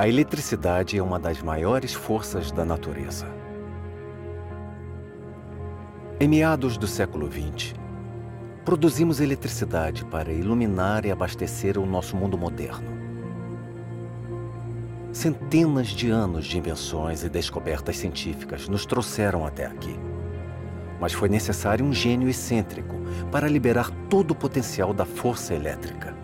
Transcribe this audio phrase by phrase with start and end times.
[0.00, 3.26] A eletricidade é uma das maiores forças da natureza.
[6.18, 7.74] Em meados do século XX,
[8.64, 12.88] produzimos eletricidade para iluminar e abastecer o nosso mundo moderno.
[15.12, 20.00] Centenas de anos de invenções e descobertas científicas nos trouxeram até aqui.
[20.98, 22.96] Mas foi necessário um gênio excêntrico
[23.30, 26.19] para liberar todo o potencial da força elétrica.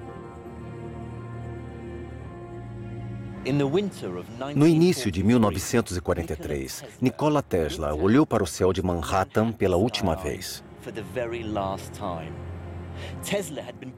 [4.55, 10.65] No início de 1943, Nikola Tesla olhou para o céu de Manhattan pela última vez.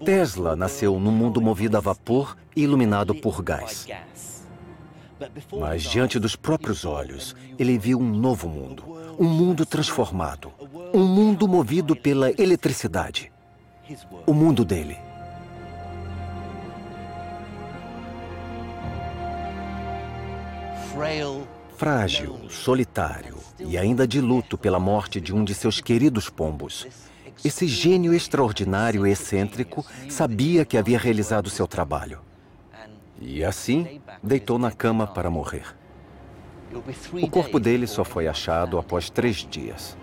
[0.05, 3.87] Tesla nasceu num mundo movido a vapor e iluminado por gás.
[5.59, 8.85] Mas diante dos próprios olhos, ele viu um novo mundo,
[9.19, 10.53] um mundo transformado,
[10.95, 13.33] um mundo movido pela eletricidade.
[14.27, 15.08] O mundo dele.
[21.77, 26.87] Frágil, solitário e ainda de luto pela morte de um de seus queridos pombos,
[27.45, 32.21] esse gênio extraordinário e excêntrico sabia que havia realizado seu trabalho.
[33.21, 35.77] E assim, deitou na cama para morrer.
[37.23, 39.97] O corpo dele só foi achado após três dias.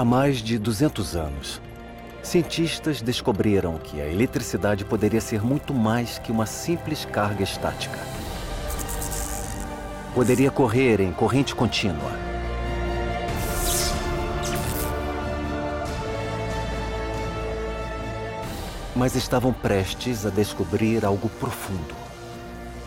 [0.00, 1.60] Há mais de 200 anos,
[2.22, 7.98] cientistas descobriram que a eletricidade poderia ser muito mais que uma simples carga estática.
[10.14, 12.12] Poderia correr em corrente contínua.
[18.96, 21.94] Mas estavam prestes a descobrir algo profundo.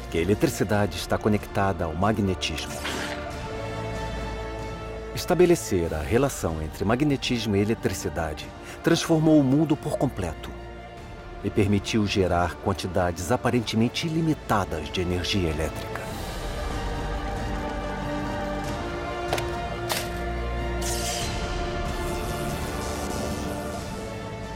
[0.09, 2.73] Que a eletricidade está conectada ao magnetismo.
[5.16, 8.47] Estabelecer a relação entre magnetismo e eletricidade
[8.81, 10.50] transformou o mundo por completo
[11.44, 16.01] e permitiu gerar quantidades aparentemente ilimitadas de energia elétrica.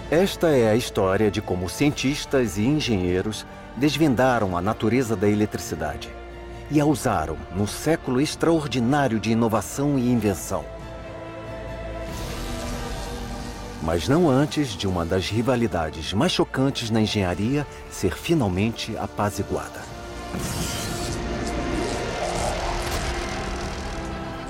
[0.10, 3.46] Esta é a história de como cientistas e engenheiros
[3.76, 6.10] desvendaram a natureza da eletricidade
[6.70, 10.66] e a usaram num século extraordinário de inovação e invenção.
[13.82, 19.82] Mas não antes de uma das rivalidades mais chocantes na engenharia ser finalmente apaziguada.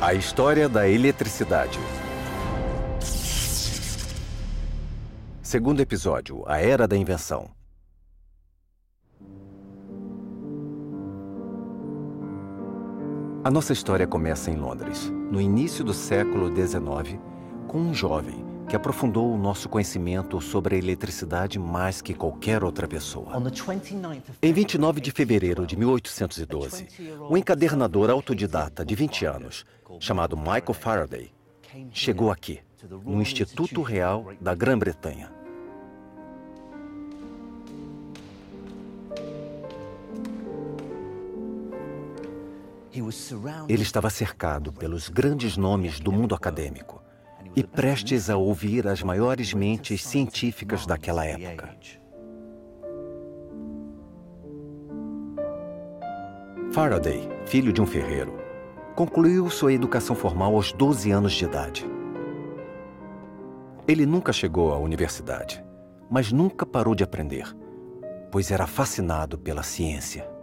[0.02, 1.80] A história da eletricidade.
[5.42, 7.57] Segundo episódio, A Era da Invenção.
[13.48, 17.18] A nossa história começa em Londres, no início do século XIX,
[17.66, 22.90] com um jovem que aprofundou o nosso conhecimento sobre a eletricidade mais que qualquer outra
[22.90, 23.42] pessoa.
[24.42, 26.88] Em 29 de fevereiro de 1812,
[27.30, 29.66] um encadernador autodidata de 20 anos,
[29.98, 31.32] chamado Michael Faraday,
[31.94, 32.60] chegou aqui,
[33.06, 35.37] no Instituto Real da Grã-Bretanha.
[43.68, 47.02] Ele estava cercado pelos grandes nomes do mundo acadêmico
[47.56, 51.76] e prestes a ouvir as maiores mentes científicas daquela época.
[56.72, 58.38] Faraday, filho de um ferreiro,
[58.96, 61.90] concluiu sua educação formal aos 12 anos de idade.
[63.88, 65.64] Ele nunca chegou à universidade,
[66.10, 67.56] mas nunca parou de aprender,
[68.32, 70.37] pois era fascinado pela ciência.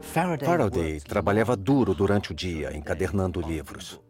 [0.00, 4.00] Faraday trabalhava duro durante o dia, encadernando livros.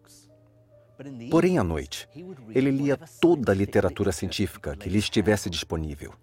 [1.31, 2.09] Porém, à noite,
[2.55, 6.15] ele lia toda a literatura científica que lhe estivesse disponível.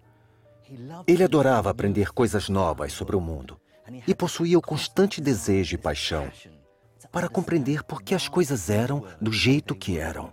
[1.06, 3.60] Ele adorava aprender coisas novas sobre o mundo
[4.06, 6.30] e possuía o constante desejo e paixão
[7.12, 10.32] para compreender por que as coisas eram do jeito que eram.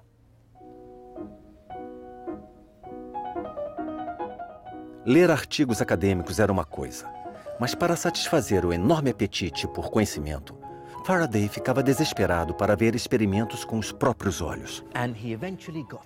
[5.05, 7.20] Ler artigos acadêmicos era uma coisa.
[7.61, 10.57] Mas para satisfazer o enorme apetite por conhecimento,
[11.05, 14.83] Faraday ficava desesperado para ver experimentos com os próprios olhos.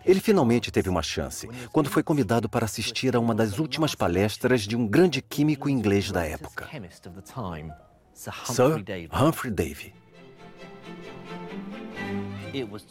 [0.05, 4.63] Ele finalmente teve uma chance quando foi convidado para assistir a uma das últimas palestras
[4.63, 6.67] de um grande químico inglês da época,
[8.13, 9.93] Sir Humphrey Davy.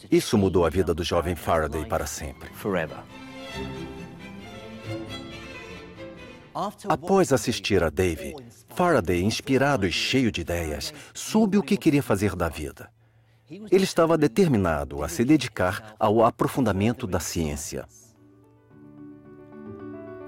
[0.09, 2.49] Isso mudou a vida do jovem Faraday para sempre.
[6.87, 8.33] Após assistir a Dave,
[8.69, 12.89] Faraday, inspirado e cheio de ideias, soube o que queria fazer da vida.
[13.49, 17.85] Ele estava determinado a se dedicar ao aprofundamento da ciência.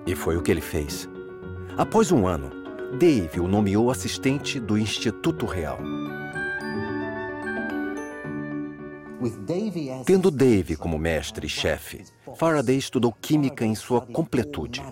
[0.05, 1.07] E foi o que ele fez.
[1.77, 2.51] Após um ano,
[2.99, 5.79] Dave o nomeou assistente do Instituto Real.
[10.05, 12.03] Tendo Dave como mestre e chefe,
[12.35, 14.83] Faraday estudou química em sua completude.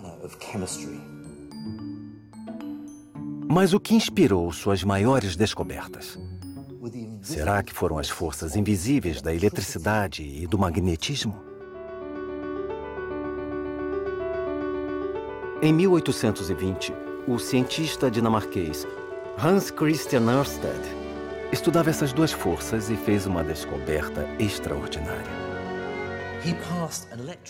[3.48, 6.18] Mas o que inspirou suas maiores descobertas?
[7.22, 11.36] Será que foram as forças invisíveis da eletricidade e do magnetismo?
[15.62, 16.92] Em 1820,
[17.26, 18.86] o cientista dinamarquês
[19.42, 20.80] Hans Christian Ørsted
[21.52, 25.46] estudava essas duas forças e fez uma descoberta extraordinária.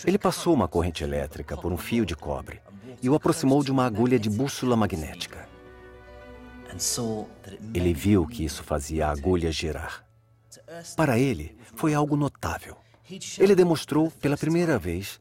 [0.05, 2.59] Ele passou uma corrente elétrica por um fio de cobre
[3.01, 5.36] e o aproximou de uma agulha de bússola magnética.
[7.73, 10.05] Ele viu que isso fazia a agulha girar.
[10.95, 12.77] Para ele, foi algo notável.
[13.39, 15.19] Ele demonstrou pela primeira vez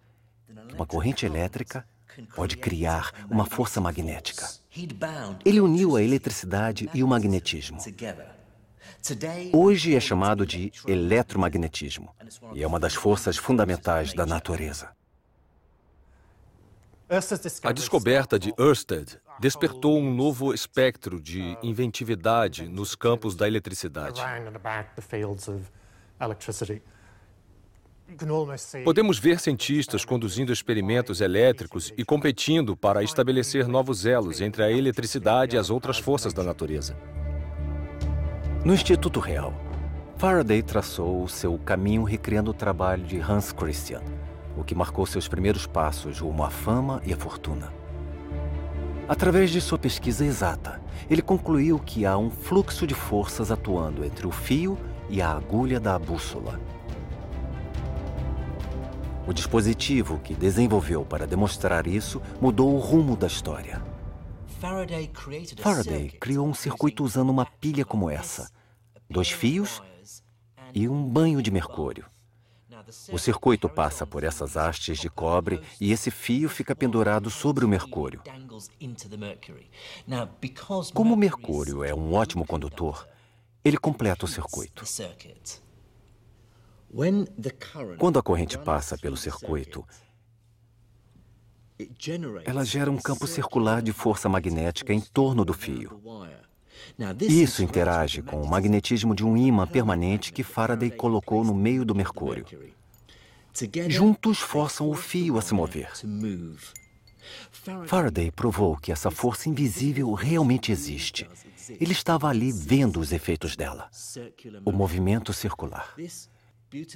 [0.69, 1.87] que uma corrente elétrica
[2.35, 4.49] pode criar uma força magnética.
[5.45, 7.79] Ele uniu a eletricidade e o magnetismo.
[9.53, 12.15] Hoje é chamado de eletromagnetismo
[12.53, 14.91] e é uma das forças fundamentais da natureza.
[17.63, 24.21] A descoberta de Ørsted despertou um novo espectro de inventividade nos campos da eletricidade.
[28.85, 35.57] Podemos ver cientistas conduzindo experimentos elétricos e competindo para estabelecer novos elos entre a eletricidade
[35.57, 36.97] e as outras forças da natureza.
[38.65, 39.53] No Instituto Real,
[40.17, 44.03] Faraday traçou o seu caminho recriando o trabalho de Hans Christian,
[44.57, 47.76] o que marcou seus primeiros passos rumo à fama e à fortuna.
[49.09, 54.27] Através de sua pesquisa exata, ele concluiu que há um fluxo de forças atuando entre
[54.27, 54.77] o fio
[55.09, 56.61] e a agulha da bússola.
[59.25, 63.81] O dispositivo que desenvolveu para demonstrar isso mudou o rumo da história.
[65.63, 68.51] Faraday criou um circuito usando uma pilha como essa,
[69.09, 69.81] dois fios
[70.75, 72.07] e um banho de mercúrio.
[73.13, 77.69] O circuito passa por essas hastes de cobre e esse fio fica pendurado sobre o
[77.69, 78.23] mercúrio.
[80.93, 83.09] Como o mercúrio é um ótimo condutor,
[83.65, 84.85] ele completa o circuito.
[87.99, 89.85] Quando a corrente passa pelo circuito,
[92.45, 96.01] ela gera um campo circular de força magnética em torno do fio.
[97.21, 101.95] Isso interage com o magnetismo de um ímã permanente que Faraday colocou no meio do
[101.95, 102.47] mercúrio.
[103.89, 105.91] Juntos forçam o fio a se mover.
[107.87, 111.29] Faraday provou que essa força invisível realmente existe.
[111.69, 113.91] Ele estava ali vendo os efeitos dela.
[114.65, 115.95] O movimento circular.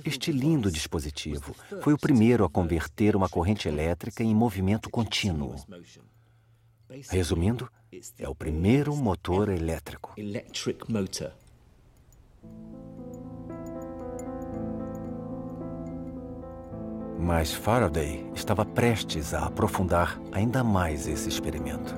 [0.04, 5.56] Este lindo dispositivo foi o primeiro a converter uma corrente elétrica em movimento contínuo.
[7.08, 7.70] Resumindo,
[8.18, 10.14] é o primeiro motor elétrico.
[17.18, 21.94] Mas Faraday estava prestes a aprofundar ainda mais esse experimento.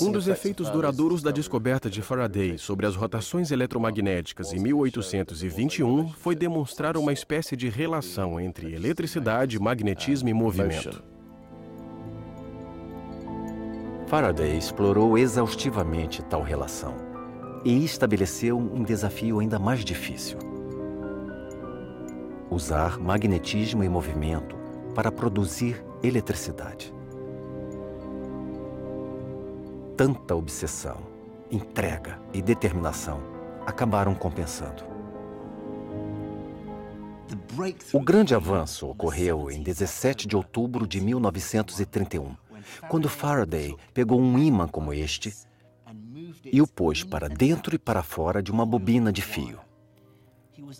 [0.00, 6.34] Um dos efeitos duradouros da descoberta de Faraday sobre as rotações eletromagnéticas em 1821 foi
[6.34, 11.13] demonstrar uma espécie de relação entre eletricidade, magnetismo e movimento.
[14.06, 16.94] Faraday explorou exaustivamente tal relação
[17.64, 20.38] e estabeleceu um desafio ainda mais difícil:
[22.50, 24.56] usar magnetismo e movimento
[24.94, 26.92] para produzir eletricidade.
[29.96, 30.98] Tanta obsessão,
[31.50, 33.20] entrega e determinação
[33.64, 34.84] acabaram compensando.
[37.92, 42.36] O grande avanço ocorreu em 17 de outubro de 1931,
[42.88, 45.34] quando Faraday pegou um ímã como este
[46.44, 49.58] e o pôs para dentro e para fora de uma bobina de fio.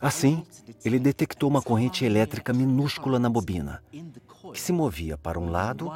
[0.00, 0.44] Assim,
[0.84, 3.82] ele detectou uma corrente elétrica minúscula na bobina,
[4.52, 5.90] que se movia para um lado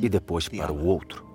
[0.00, 1.28] e depois para o outro.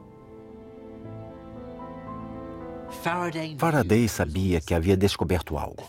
[3.58, 5.84] Faraday sabia que havia descoberto algo.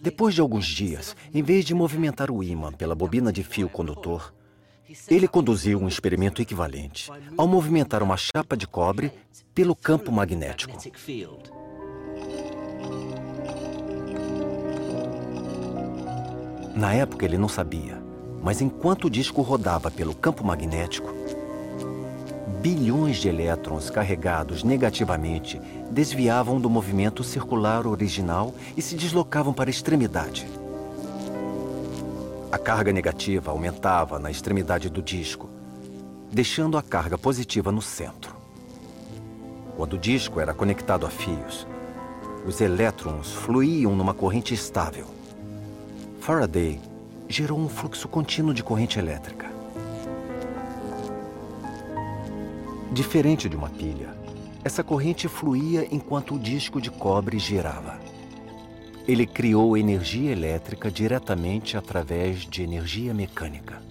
[0.00, 4.34] Depois de alguns dias, em vez de movimentar o ímã pela bobina de fio condutor,
[5.08, 9.12] ele conduziu um experimento equivalente ao movimentar uma chapa de cobre
[9.54, 10.76] pelo campo magnético.
[16.74, 18.00] Na época, ele não sabia,
[18.42, 21.12] Mas enquanto o disco rodava pelo campo magnético,
[22.62, 29.70] bilhões de elétrons carregados negativamente desviavam do movimento circular original e se deslocavam para a
[29.70, 30.46] extremidade.
[32.52, 35.48] A carga negativa aumentava na extremidade do disco,
[36.32, 38.34] deixando a carga positiva no centro.
[39.76, 41.64] Quando o disco era conectado a fios,
[42.44, 45.06] os elétrons fluíam numa corrente estável.
[46.18, 46.80] Faraday
[47.28, 49.48] gerou um fluxo contínuo de corrente elétrica.
[52.90, 54.12] Diferente de uma pilha,
[54.64, 58.09] essa corrente fluía enquanto o disco de cobre girava.
[59.10, 63.82] Ele criou energia elétrica diretamente através de energia mecânica.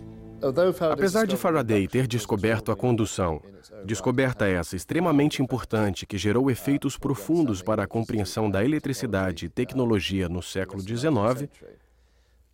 [0.89, 3.41] Apesar de Faraday ter descoberto a condução,
[3.83, 10.29] descoberta essa extremamente importante que gerou efeitos profundos para a compreensão da eletricidade e tecnologia
[10.29, 11.49] no século XIX,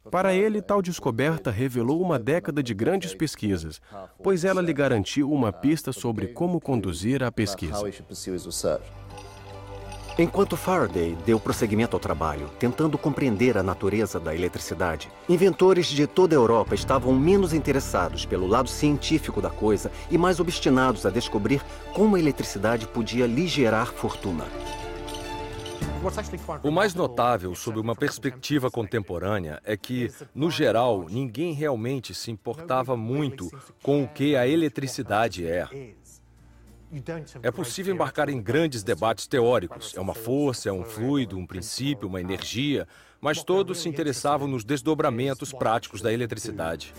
[0.09, 3.79] para ele, tal descoberta revelou uma década de grandes pesquisas,
[4.23, 7.83] pois ela lhe garantiu uma pista sobre como conduzir a pesquisa.
[10.17, 16.33] Enquanto Faraday deu prosseguimento ao trabalho, tentando compreender a natureza da eletricidade, inventores de toda
[16.33, 21.61] a Europa estavam menos interessados pelo lado científico da coisa e mais obstinados a descobrir
[21.93, 24.45] como a eletricidade podia lhe gerar fortuna.
[26.63, 32.95] O mais notável sob uma perspectiva contemporânea é que, no geral, ninguém realmente se importava
[32.95, 33.49] muito
[33.83, 35.67] com o que a eletricidade é.
[37.41, 39.93] É possível embarcar em grandes debates teóricos.
[39.95, 42.87] É uma força, é um fluido, um princípio, uma energia,
[43.19, 46.93] mas todos se interessavam nos desdobramentos práticos da eletricidade.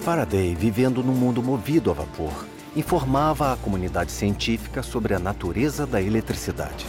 [0.00, 6.00] Faraday, vivendo num mundo movido a vapor, informava a comunidade científica sobre a natureza da
[6.00, 6.86] eletricidade.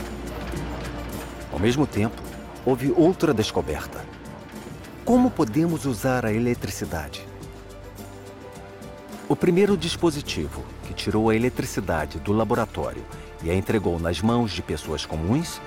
[1.52, 2.22] Ao mesmo tempo,
[2.66, 4.06] houve outra descoberta.
[5.04, 7.29] Como podemos usar a eletricidade?
[9.30, 13.06] O primeiro dispositivo que tirou a eletricidade do laboratório
[13.44, 15.62] e a entregou nas mãos de pessoas comuns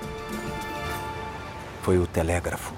[1.81, 2.75] foi o telégrafo.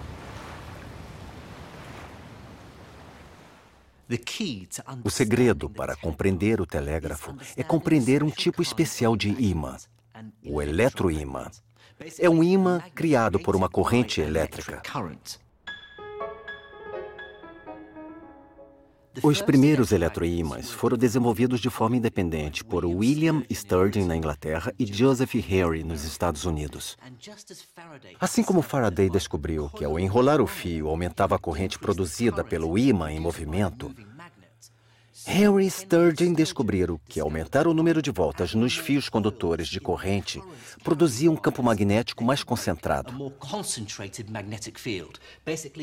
[5.04, 9.78] O segredo para compreender o telégrafo é compreender um tipo especial de imã,
[10.46, 11.50] o eletroímã.
[12.20, 14.84] É um imã criado por uma corrente elétrica.
[19.24, 25.36] Os primeiros eletroímãs foram desenvolvidos de forma independente por William Sturgeon na Inglaterra e Joseph
[25.36, 26.98] Henry nos Estados Unidos.
[28.20, 33.12] Assim como Faraday descobriu que ao enrolar o fio aumentava a corrente produzida pelo ímã
[33.12, 33.94] em movimento,
[35.28, 40.42] Henry Sturgeon descobriram que aumentar o número de voltas nos fios condutores de corrente
[40.84, 43.34] produzia um campo magnético mais concentrado.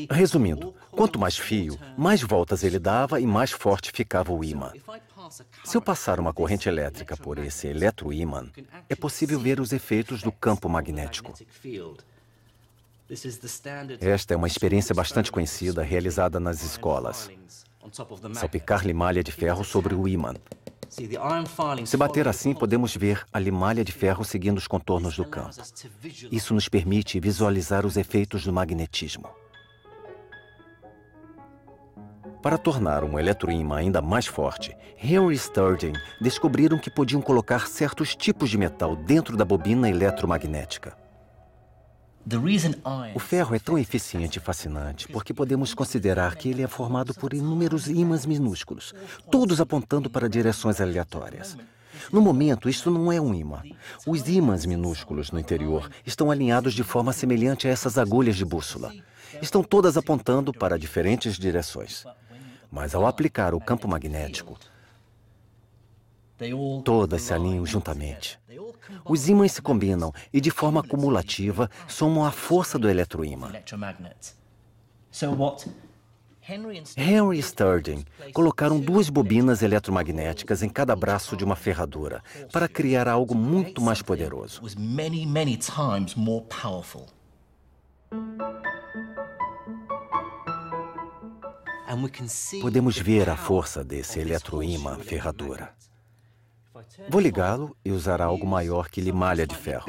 [0.09, 4.71] Resumindo, quanto mais fio, mais voltas ele dava e mais forte ficava o ímã.
[5.63, 8.47] Se eu passar uma corrente elétrica por esse eletroímã,
[8.89, 11.33] é possível ver os efeitos do campo magnético.
[13.99, 17.29] Esta é uma experiência bastante conhecida realizada nas escolas
[18.33, 20.33] salpicar limalha de ferro sobre o ímã.
[21.85, 25.49] Se bater assim, podemos ver a limalha de ferro seguindo os contornos do campo.
[26.31, 29.27] Isso nos permite visualizar os efeitos do magnetismo.
[32.43, 38.49] Para tornar um eletroímã ainda mais forte, Henry Sturgeon descobriram que podiam colocar certos tipos
[38.49, 41.02] de metal dentro da bobina eletromagnética.
[43.13, 47.33] O ferro é tão eficiente e fascinante porque podemos considerar que ele é formado por
[47.33, 48.93] inúmeros ímãs minúsculos,
[49.29, 51.57] todos apontando para direções aleatórias.
[52.11, 53.61] No momento, isto não é um ímã.
[54.07, 58.93] Os ímãs minúsculos no interior estão alinhados de forma semelhante a essas agulhas de bússola.
[59.41, 62.05] Estão todas apontando para diferentes direções.
[62.71, 64.57] Mas ao aplicar o campo magnético,
[66.83, 68.39] todas se alinham juntamente.
[69.05, 73.51] Os ímãs se combinam e, de forma cumulativa, somam a força do eletroímã.
[76.97, 82.21] Henry e Sturgeon colocaram duas bobinas eletromagnéticas em cada braço de uma ferradura
[82.51, 84.61] para criar algo muito mais poderoso.
[92.61, 95.73] Podemos ver a força desse eletroímã ferradura.
[97.09, 99.85] Vou ligá-lo e usar algo maior que limalha de ferro.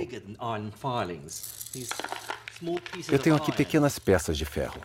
[3.11, 4.81] Eu tenho aqui pequenas peças de ferro.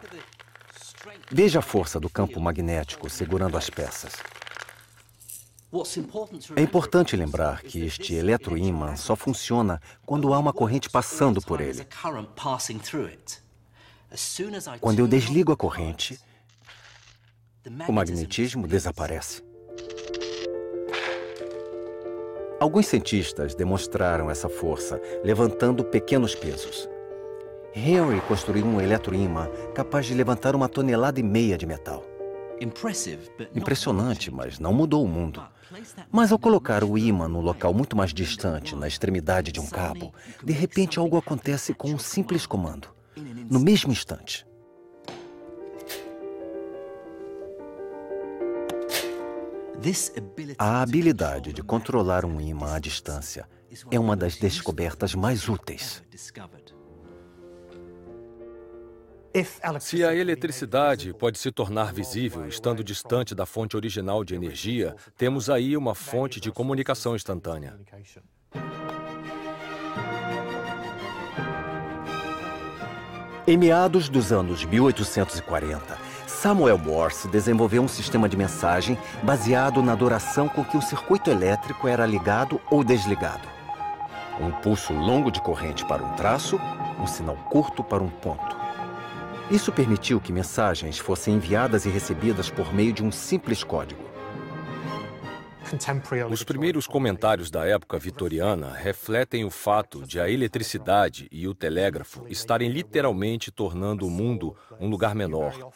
[1.31, 4.13] Veja a força do campo magnético segurando as peças.
[6.55, 11.87] É importante lembrar que este eletroímã só funciona quando há uma corrente passando por ele.
[14.81, 16.19] Quando eu desligo a corrente,
[17.87, 19.43] o magnetismo desaparece.
[22.59, 26.89] Alguns cientistas demonstraram essa força levantando pequenos pesos.
[27.73, 32.03] Henry construiu um eletroímã capaz de levantar uma tonelada e meia de metal.
[33.55, 35.41] Impressionante, mas não mudou o mundo.
[36.11, 40.13] Mas ao colocar o ímã no local muito mais distante, na extremidade de um cabo,
[40.43, 42.89] de repente algo acontece com um simples comando,
[43.49, 44.45] no mesmo instante.
[50.57, 53.47] A habilidade de controlar um ímã à distância
[53.89, 56.03] é uma das descobertas mais úteis.
[59.79, 65.49] Se a eletricidade pode se tornar visível estando distante da fonte original de energia, temos
[65.49, 67.79] aí uma fonte de comunicação instantânea.
[73.47, 76.08] Em meados dos anos 1840,
[76.41, 81.85] Samuel Morse desenvolveu um sistema de mensagem baseado na duração com que o circuito elétrico
[81.85, 83.45] era ligado ou desligado.
[84.39, 86.57] Um pulso longo de corrente para um traço,
[86.97, 88.55] um sinal curto para um ponto.
[89.51, 94.08] Isso permitiu que mensagens fossem enviadas e recebidas por meio de um simples código.
[96.31, 102.25] Os primeiros comentários da época vitoriana refletem o fato de a eletricidade e o telégrafo
[102.27, 105.71] estarem literalmente tornando o mundo um lugar menor.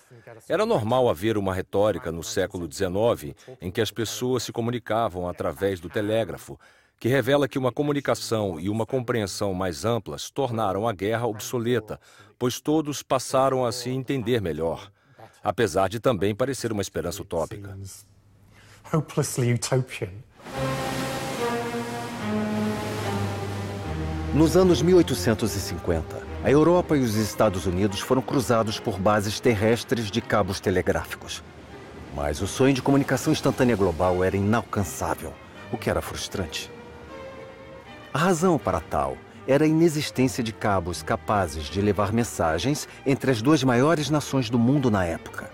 [0.49, 5.79] Era normal haver uma retórica no século XIX em que as pessoas se comunicavam através
[5.79, 6.59] do telégrafo,
[6.99, 11.99] que revela que uma comunicação e uma compreensão mais amplas tornaram a guerra obsoleta,
[12.39, 14.91] pois todos passaram a se entender melhor,
[15.43, 17.77] apesar de também parecer uma esperança utópica.
[24.35, 26.05] Nos anos 1850,
[26.43, 31.43] a Europa e os Estados Unidos foram cruzados por bases terrestres de cabos telegráficos.
[32.15, 35.33] Mas o sonho de comunicação instantânea global era inalcançável,
[35.71, 36.71] o que era frustrante.
[38.13, 39.17] A razão para tal
[39.47, 44.59] era a inexistência de cabos capazes de levar mensagens entre as duas maiores nações do
[44.59, 45.49] mundo na época: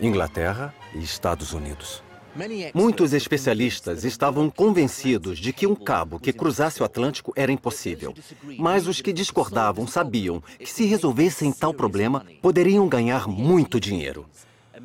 [0.00, 2.02] Inglaterra e Estados Unidos.
[2.74, 8.12] Muitos especialistas estavam convencidos de que um cabo que cruzasse o Atlântico era impossível.
[8.58, 14.26] Mas os que discordavam sabiam que, se resolvessem tal problema, poderiam ganhar muito dinheiro.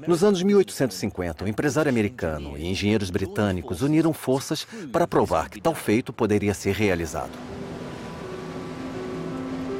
[0.07, 5.73] Nos anos 1850, um empresário americano e engenheiros britânicos uniram forças para provar que tal
[5.73, 7.31] feito poderia ser realizado.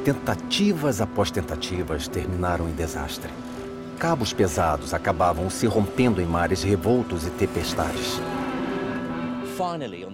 [0.04, 3.30] Tentativas após tentativas terminaram em desastre.
[4.00, 8.18] Cabos pesados acabavam se rompendo em mares revoltos e tempestades.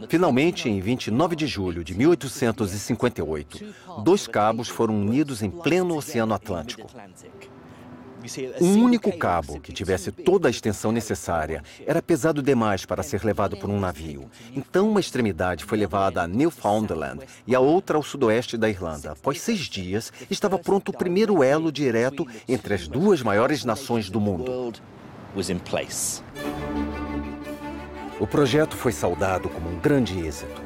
[0.08, 3.64] Finalmente, em 29 de julho de 1858,
[4.02, 6.90] dois cabos foram unidos em pleno Oceano Atlântico.
[8.60, 13.56] Um único cabo que tivesse toda a extensão necessária era pesado demais para ser levado
[13.56, 14.30] por um navio.
[14.54, 19.12] Então, uma extremidade foi levada a Newfoundland e a outra ao sudoeste da Irlanda.
[19.12, 24.20] Após seis dias, estava pronto o primeiro elo direto entre as duas maiores nações do
[24.20, 24.72] mundo.
[28.18, 30.62] O projeto foi saudado como um grande êxito.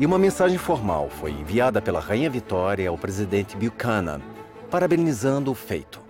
[0.00, 4.20] E uma mensagem formal foi enviada pela Rainha Vitória ao presidente Buchanan,
[4.68, 6.01] parabenizando o feito.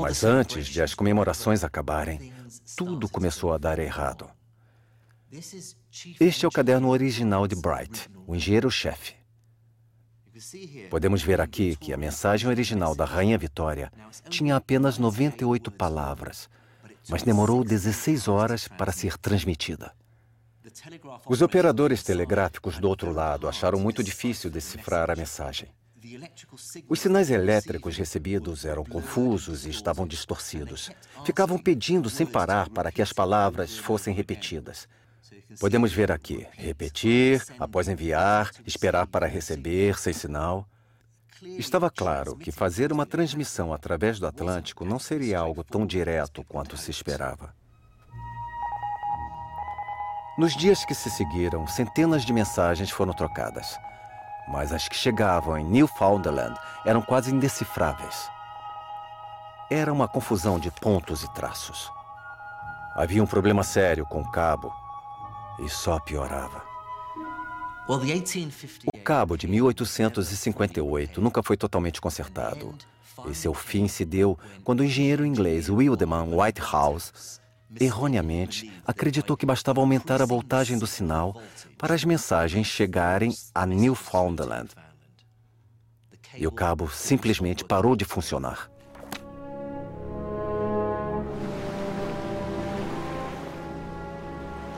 [0.00, 2.32] Mas antes de as comemorações acabarem,
[2.76, 4.28] tudo começou a dar errado.
[6.20, 9.14] Este é o caderno original de Bright, o engenheiro-chefe.
[10.90, 13.90] Podemos ver aqui que a mensagem original da Rainha Vitória
[14.28, 16.48] tinha apenas 98 palavras,
[17.08, 19.92] mas demorou 16 horas para ser transmitida.
[21.26, 25.70] Os operadores telegráficos do outro lado acharam muito difícil decifrar a mensagem.
[26.88, 30.90] Os sinais elétricos recebidos eram confusos e estavam distorcidos.
[31.24, 34.88] Ficavam pedindo sem parar para que as palavras fossem repetidas.
[35.58, 40.68] Podemos ver aqui: repetir, após enviar, esperar para receber, sem sinal.
[41.42, 46.76] Estava claro que fazer uma transmissão através do Atlântico não seria algo tão direto quanto
[46.76, 47.54] se esperava.
[50.38, 53.78] Nos dias que se seguiram, centenas de mensagens foram trocadas
[54.48, 56.54] mas as que chegavam em Newfoundland
[56.84, 58.28] eram quase indecifráveis.
[59.70, 61.90] Era uma confusão de pontos e traços.
[62.94, 64.72] Havia um problema sério com o cabo
[65.58, 66.62] e só piorava.
[68.92, 72.74] O cabo de 1858 nunca foi totalmente consertado.
[73.28, 77.40] E seu fim se deu quando o engenheiro inglês Wildeman Whitehouse
[77.80, 81.40] erroneamente, acreditou que bastava aumentar a voltagem do sinal
[81.76, 84.68] para as mensagens chegarem a Newfoundland.
[86.38, 88.70] e o cabo simplesmente parou de funcionar.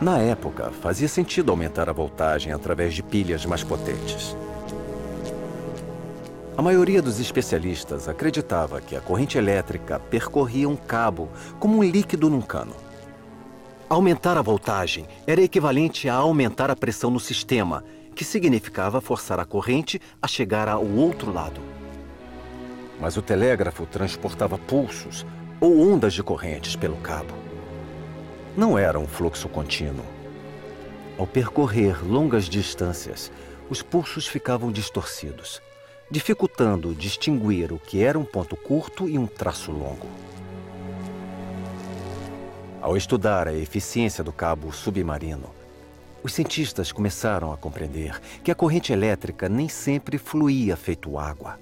[0.00, 4.36] Na época, fazia sentido aumentar a voltagem através de pilhas mais potentes.
[6.58, 11.28] A maioria dos especialistas acreditava que a corrente elétrica percorria um cabo
[11.60, 12.74] como um líquido num cano.
[13.88, 19.44] Aumentar a voltagem era equivalente a aumentar a pressão no sistema, que significava forçar a
[19.44, 21.60] corrente a chegar ao outro lado.
[23.00, 25.24] Mas o telégrafo transportava pulsos
[25.60, 27.34] ou ondas de correntes pelo cabo.
[28.56, 30.04] Não era um fluxo contínuo.
[31.16, 33.30] Ao percorrer longas distâncias,
[33.70, 35.62] os pulsos ficavam distorcidos,
[36.10, 40.06] dificultando distinguir o que era um ponto curto e um traço longo.
[42.80, 45.50] Ao estudar a eficiência do cabo submarino,
[46.22, 51.60] os cientistas começaram a compreender que a corrente elétrica nem sempre fluía feito água.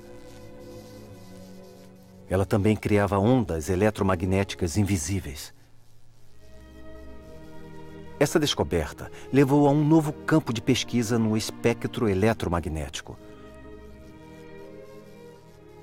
[2.29, 5.53] Ela também criava ondas eletromagnéticas invisíveis.
[8.19, 13.19] Essa descoberta levou a um novo campo de pesquisa no espectro eletromagnético.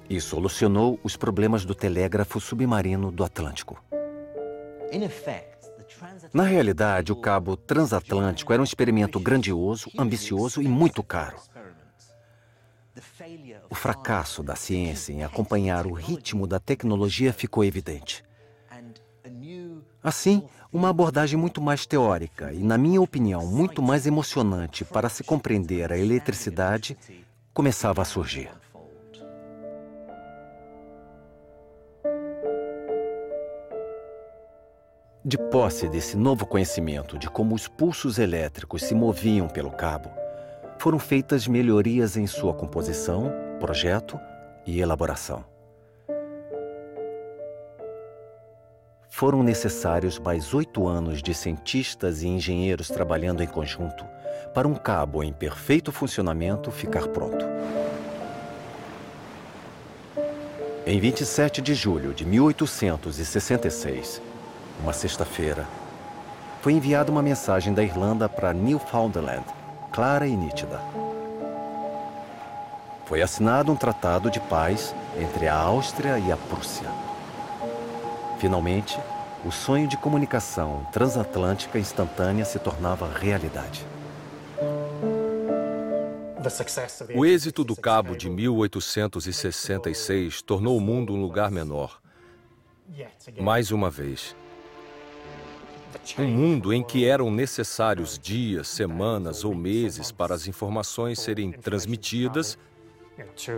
[0.09, 3.81] E solucionou os problemas do telégrafo submarino do Atlântico.
[6.33, 11.37] Na realidade, o cabo transatlântico era um experimento grandioso, ambicioso e muito caro.
[13.69, 18.23] O fracasso da ciência em acompanhar o ritmo da tecnologia ficou evidente.
[20.03, 25.23] Assim, uma abordagem muito mais teórica e, na minha opinião, muito mais emocionante para se
[25.23, 26.97] compreender a eletricidade
[27.53, 28.49] começava a surgir.
[35.25, 40.11] De posse desse novo conhecimento de como os pulsos elétricos se moviam pelo cabo,
[40.77, 44.19] foram feitas melhorias em sua composição, projeto
[44.67, 45.45] e elaboração.
[49.07, 54.03] Foram necessários mais oito anos de cientistas e engenheiros trabalhando em conjunto
[54.53, 57.45] para um cabo em perfeito funcionamento ficar pronto.
[60.85, 64.21] Em 27 de julho de 1866,
[64.81, 65.67] uma sexta-feira,
[66.61, 69.43] foi enviada uma mensagem da Irlanda para Newfoundland,
[69.91, 70.79] clara e nítida.
[73.05, 76.87] Foi assinado um tratado de paz entre a Áustria e a Prússia.
[78.39, 78.97] Finalmente,
[79.45, 83.85] o sonho de comunicação transatlântica instantânea se tornava realidade.
[87.15, 92.01] O êxito do cabo de 1866 tornou o mundo um lugar menor.
[93.41, 94.35] Mais uma vez.
[96.17, 102.57] Um mundo em que eram necessários dias, semanas ou meses para as informações serem transmitidas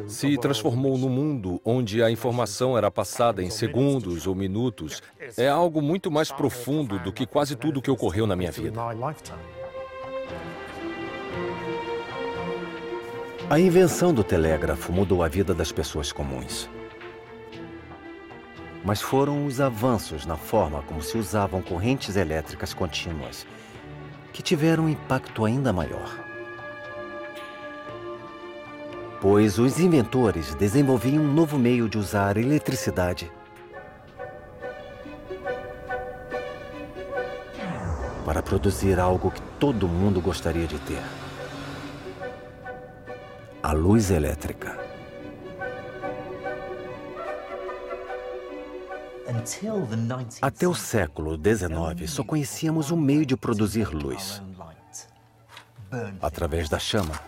[0.08, 5.02] se transformou no mundo onde a informação era passada em segundos ou minutos.
[5.38, 8.80] É algo muito mais profundo do que quase tudo que ocorreu na minha vida.
[13.50, 16.67] A invenção do telégrafo mudou a vida das pessoas comuns.
[18.86, 23.45] Mas foram os avanços na forma como se usavam correntes elétricas contínuas
[24.32, 26.26] que tiveram um impacto ainda maior
[29.28, 33.32] pois os inventores desenvolviam um novo meio de usar eletricidade.
[38.24, 41.02] Para produzir algo que todo mundo gostaria de ter.
[43.63, 44.85] A luz elétrica.
[50.42, 54.42] Até o século XIX, só conhecíamos um meio de produzir luz
[56.22, 57.20] através da chama.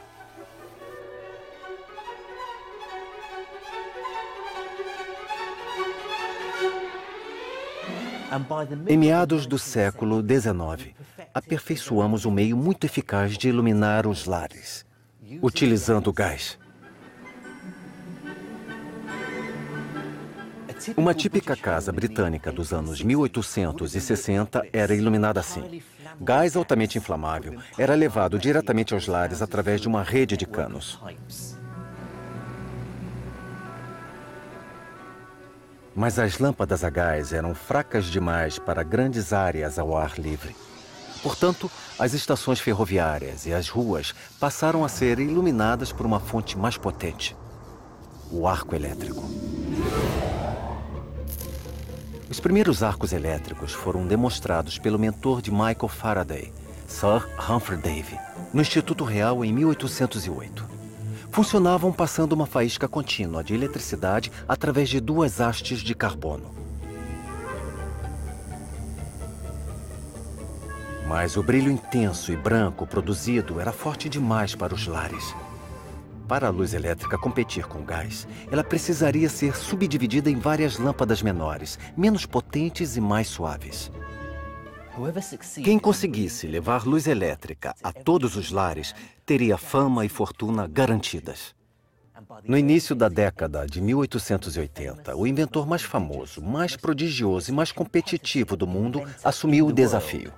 [8.88, 10.94] Em meados do século XIX,
[11.34, 14.86] aperfeiçoamos um meio muito eficaz de iluminar os lares,
[15.42, 16.60] utilizando gás.
[20.96, 25.82] Uma típica casa britânica dos anos 1860 era iluminada assim.
[26.22, 31.00] Gás altamente inflamável era levado diretamente aos lares através de uma rede de canos.
[35.96, 40.56] Mas as lâmpadas a gás eram fracas demais para grandes áreas ao ar livre.
[41.24, 46.78] Portanto, as estações ferroviárias e as ruas passaram a ser iluminadas por uma fonte mais
[46.78, 47.36] potente
[48.32, 49.24] o arco elétrico.
[52.30, 56.54] Os primeiros arcos elétricos foram demonstrados pelo mentor de Michael Faraday,
[56.88, 58.20] Sir Humphrey Davy,
[58.54, 60.78] no Instituto Real em 1808
[61.38, 66.50] funcionavam passando uma faísca contínua de eletricidade através de duas hastes de carbono.
[71.08, 75.36] Mas o brilho intenso e branco produzido era forte demais para os lares.
[76.28, 81.22] Para a luz elétrica competir com o gás, ela precisaria ser subdividida em várias lâmpadas
[81.22, 83.90] menores, menos potentes e mais suaves.
[85.64, 88.94] Quem conseguisse levar luz elétrica a todos os lares
[89.26, 91.56] teria fama e fortuna garantidas.
[92.44, 98.58] No início da década de 1880, o inventor mais famoso, mais prodigioso e mais competitivo
[98.58, 100.34] do mundo assumiu o desafio.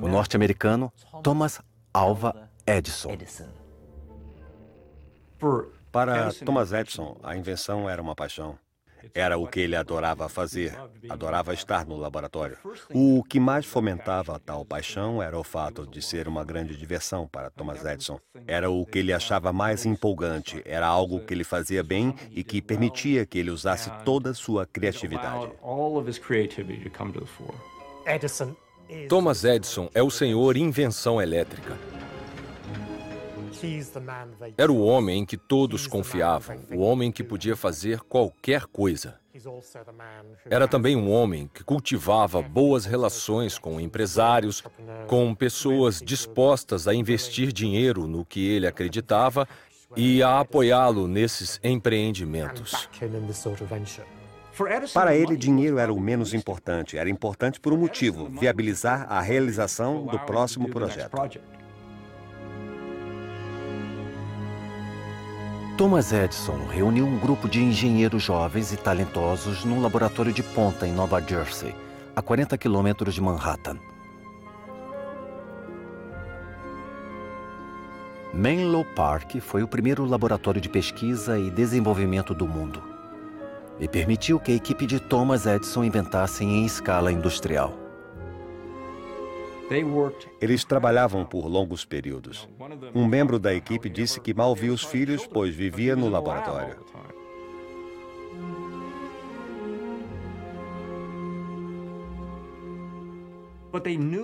[0.00, 0.90] O norte-americano
[1.22, 1.60] Thomas
[1.92, 3.10] Alva Edison.
[5.90, 8.58] Para Thomas Edison, a invenção era uma paixão.
[9.14, 12.56] Era o que ele adorava fazer, adorava estar no laboratório.
[12.94, 17.50] O que mais fomentava tal paixão era o fato de ser uma grande diversão para
[17.50, 18.20] Thomas Edison.
[18.46, 22.62] Era o que ele achava mais empolgante, era algo que ele fazia bem e que
[22.62, 25.52] permitia que ele usasse toda a sua criatividade.
[29.08, 31.76] Thomas Edison é o senhor invenção elétrica.
[34.56, 39.20] Era o homem em que todos confiavam, o homem que podia fazer qualquer coisa.
[40.50, 44.62] Era também um homem que cultivava boas relações com empresários,
[45.06, 49.48] com pessoas dispostas a investir dinheiro no que ele acreditava
[49.96, 52.88] e a apoiá-lo nesses empreendimentos.
[54.92, 56.98] Para ele, dinheiro era o menos importante.
[56.98, 61.16] Era importante por um motivo: viabilizar a realização do próximo projeto.
[65.82, 70.92] Thomas Edison reuniu um grupo de engenheiros jovens e talentosos num laboratório de ponta em
[70.92, 71.74] Nova Jersey,
[72.14, 73.76] a 40 quilômetros de Manhattan.
[78.32, 82.80] Menlo Park foi o primeiro laboratório de pesquisa e desenvolvimento do mundo
[83.80, 87.81] e permitiu que a equipe de Thomas Edison inventasse em escala industrial.
[90.40, 92.48] Eles trabalhavam por longos períodos.
[92.94, 96.76] Um membro da equipe disse que mal via os filhos, pois vivia no laboratório.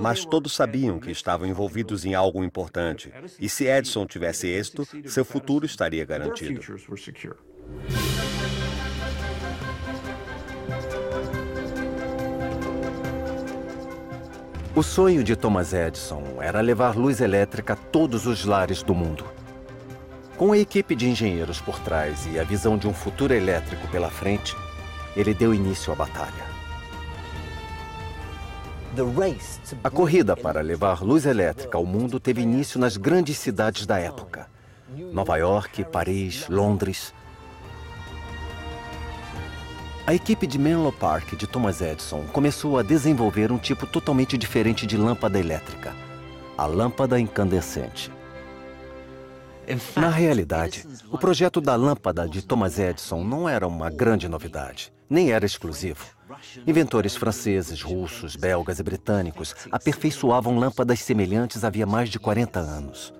[0.01, 3.11] Mas todos sabiam que estavam envolvidos em algo importante.
[3.41, 6.61] E se Edison tivesse êxito, seu futuro estaria garantido.
[14.79, 19.25] O sonho de Thomas Edison era levar luz elétrica a todos os lares do mundo.
[20.37, 24.09] Com a equipe de engenheiros por trás e a visão de um futuro elétrico pela
[24.09, 24.55] frente,
[25.17, 26.47] ele deu início à batalha.
[29.83, 34.49] A corrida para levar luz elétrica ao mundo teve início nas grandes cidades da época:
[35.13, 37.13] Nova York, Paris, Londres.
[40.09, 44.87] A equipe de Menlo Park de Thomas Edison começou a desenvolver um tipo totalmente diferente
[44.87, 45.95] de lâmpada elétrica,
[46.57, 48.11] a lâmpada incandescente.
[49.95, 55.31] Na realidade, o projeto da lâmpada de Thomas Edison não era uma grande novidade, nem
[55.31, 56.07] era exclusivo.
[56.67, 63.13] Inventores franceses, russos, belgas e britânicos aperfeiçoavam lâmpadas semelhantes havia mais de 40 anos.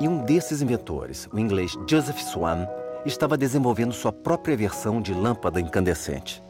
[0.00, 2.66] E um desses inventores, o inglês Joseph Swan,
[3.08, 6.42] estava desenvolvendo sua própria versão de lâmpada incandescente.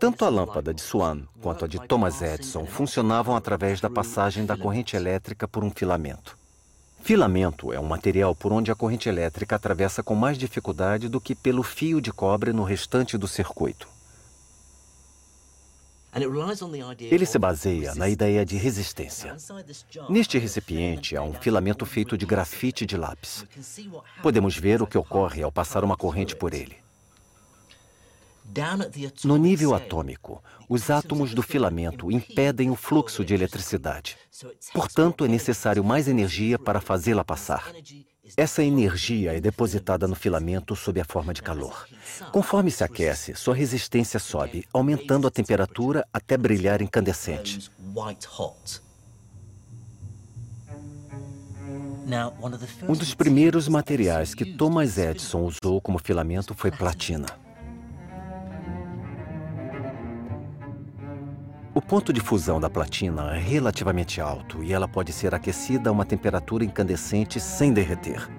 [0.00, 4.56] Tanto a lâmpada de Swan quanto a de Thomas Edison funcionavam através da passagem da
[4.56, 6.36] corrente elétrica por um filamento.
[7.00, 11.34] Filamento é um material por onde a corrente elétrica atravessa com mais dificuldade do que
[11.34, 13.91] pelo fio de cobre no restante do circuito.
[17.00, 19.34] Ele se baseia na ideia de resistência.
[20.10, 23.46] Neste recipiente há um filamento feito de grafite de lápis.
[24.22, 26.76] Podemos ver o que ocorre ao passar uma corrente por ele.
[29.24, 34.18] No nível atômico, os átomos do filamento impedem o fluxo de eletricidade.
[34.74, 37.72] Portanto, é necessário mais energia para fazê-la passar.
[38.36, 41.88] Essa energia é depositada no filamento sob a forma de calor.
[42.30, 47.68] Conforme se aquece, sua resistência sobe, aumentando a temperatura até brilhar incandescente.
[52.88, 57.26] Um dos primeiros materiais que Thomas Edison usou como filamento foi platina.
[61.92, 66.06] Ponto de fusão da platina é relativamente alto e ela pode ser aquecida a uma
[66.06, 68.30] temperatura incandescente sem derreter.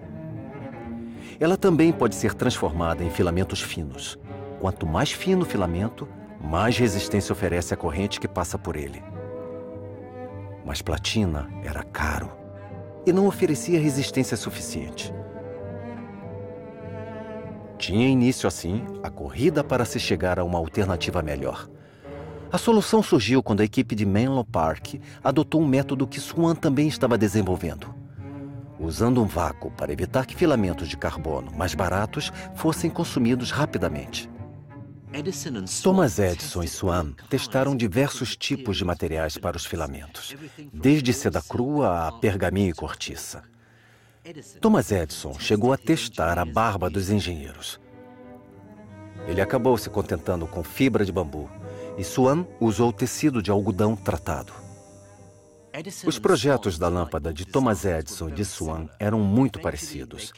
[1.39, 4.17] Ela também pode ser transformada em filamentos finos.
[4.59, 6.09] Quanto mais fino o filamento,
[6.41, 9.03] mais resistência oferece a corrente que passa por ele.
[10.65, 12.31] Mas platina era caro.
[13.05, 15.13] e não oferecia resistência suficiente.
[17.77, 21.69] Tinha início, assim, a corrida para se chegar a uma alternativa melhor.
[22.53, 26.87] A solução surgiu quando a equipe de Menlo Park adotou um método que Swan também
[26.87, 27.91] estava desenvolvendo.
[28.79, 34.29] Usando um vácuo para evitar que filamentos de carbono mais baratos fossem consumidos rapidamente.
[35.81, 40.35] Thomas Edison e Swan testaram diversos tipos de materiais para os filamentos,
[40.71, 43.41] desde seda crua a pergaminho e cortiça.
[44.61, 47.79] Thomas Edison chegou a testar a barba dos engenheiros.
[49.27, 51.49] Ele acabou se contentando com fibra de bambu
[51.97, 54.53] e Swan usou tecido de algodão tratado.
[56.05, 60.31] Os projetos da lâmpada de Thomas Edison e de Swan eram muito parecidos.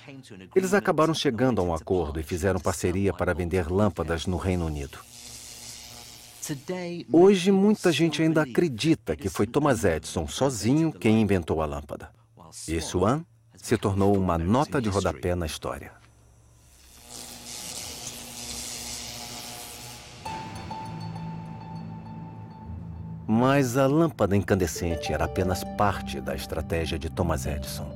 [0.56, 4.98] Eles acabaram chegando a um acordo e fizeram parceria para vender lâmpadas no Reino Unido.
[7.12, 12.12] Hoje, muita gente ainda acredita que foi Thomas Edison sozinho quem inventou a lâmpada.
[12.68, 13.26] E Swan
[13.58, 15.92] se tornou uma nota de rodapé na história.
[23.28, 27.88] Mas a lâmpada incandescente era apenas parte da estratégia de Thomas Edison.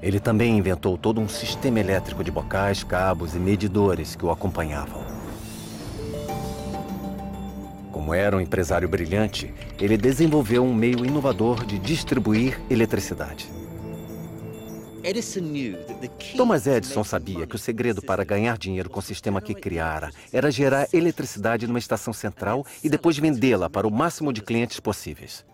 [0.00, 5.02] Ele também inventou todo um sistema elétrico de bocais, cabos e medidores que o acompanhavam.
[7.92, 13.57] Como era um empresário brilhante, ele desenvolveu um meio inovador de distribuir eletricidade.
[16.36, 20.50] Thomas Edison sabia que o segredo para ganhar dinheiro com o sistema que criara era
[20.50, 25.44] gerar eletricidade numa estação central e depois vendê-la para o máximo de clientes possíveis.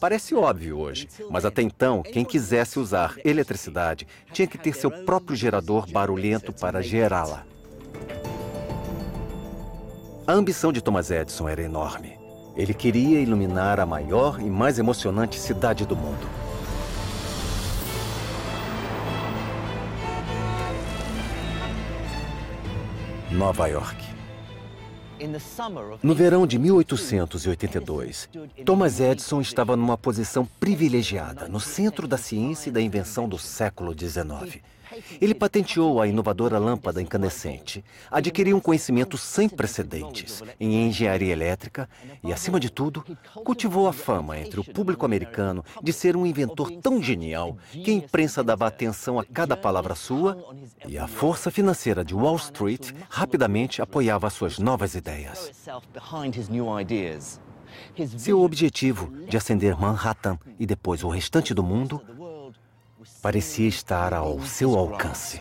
[0.00, 5.36] Parece óbvio hoje, mas até então, quem quisesse usar eletricidade tinha que ter seu próprio
[5.36, 7.44] gerador barulhento para gerá-la.
[10.26, 12.18] A ambição de Thomas Edison era enorme.
[12.56, 16.45] Ele queria iluminar a maior e mais emocionante cidade do mundo.
[23.30, 24.04] Nova York.
[26.02, 28.28] No verão de 1882,
[28.64, 33.92] Thomas Edison estava numa posição privilegiada no centro da ciência e da invenção do século
[33.98, 34.62] XIX.
[35.20, 41.88] Ele patenteou a inovadora lâmpada incandescente, adquiriu um conhecimento sem precedentes em engenharia elétrica
[42.22, 43.04] e, acima de tudo,
[43.44, 47.94] cultivou a fama entre o público americano de ser um inventor tão genial que a
[47.94, 50.36] imprensa dava atenção a cada palavra sua
[50.86, 55.50] e a força financeira de Wall Street rapidamente apoiava suas novas ideias.
[58.16, 62.00] Seu objetivo de ascender Manhattan e depois o restante do mundo
[63.22, 65.40] parecia estar ao seu alcance.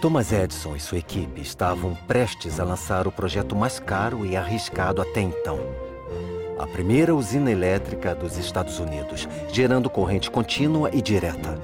[0.00, 5.00] Thomas Edison e sua equipe estavam prestes a lançar o projeto mais caro e arriscado
[5.00, 5.60] até então.
[6.58, 11.56] A primeira usina elétrica dos Estados Unidos, gerando corrente contínua e direta.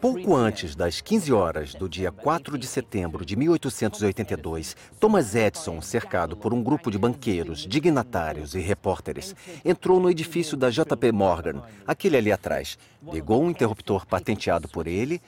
[0.00, 6.36] Pouco antes das 15 horas do dia 4 de setembro de 1882, Thomas Edison, cercado
[6.36, 12.16] por um grupo de banqueiros, dignatários e repórteres, entrou no edifício da JP Morgan, aquele
[12.16, 12.78] ali atrás,
[13.12, 15.20] ligou um interruptor patenteado por ele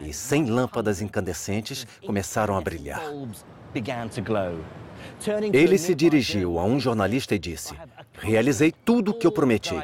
[0.00, 3.02] e 100 lâmpadas incandescentes começaram a brilhar.
[5.52, 7.74] Ele se dirigiu a um jornalista e disse:
[8.20, 9.74] Realizei tudo o que eu prometi.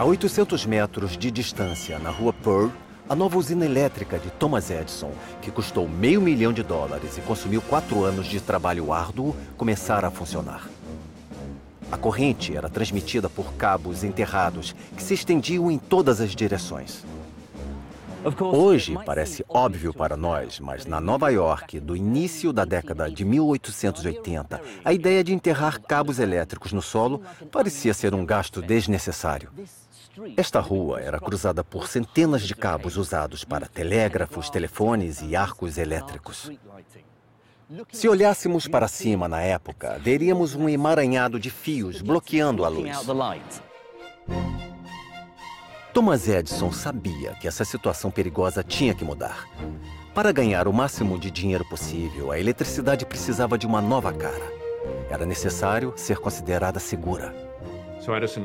[0.00, 2.70] A 800 metros de distância, na rua Pearl,
[3.06, 7.60] a nova usina elétrica de Thomas Edison, que custou meio milhão de dólares e consumiu
[7.60, 10.70] quatro anos de trabalho árduo, começara a funcionar.
[11.92, 17.04] A corrente era transmitida por cabos enterrados que se estendiam em todas as direções.
[18.38, 24.60] Hoje parece óbvio para nós, mas na Nova York, do início da década de 1880,
[24.82, 29.50] a ideia de enterrar cabos elétricos no solo parecia ser um gasto desnecessário.
[30.36, 36.50] Esta rua era cruzada por centenas de cabos usados para telégrafos, telefones e arcos elétricos.
[37.92, 42.90] Se olhássemos para cima na época, veríamos um emaranhado de fios bloqueando a luz.
[45.92, 49.48] Thomas Edison sabia que essa situação perigosa tinha que mudar.
[50.14, 54.52] Para ganhar o máximo de dinheiro possível, a eletricidade precisava de uma nova cara.
[55.08, 57.49] Era necessário ser considerada segura.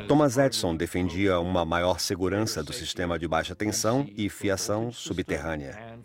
[0.08, 5.98] Thomas Edison defendia uma maior segurança do sistema de baixa tensão e fiação subterrânea.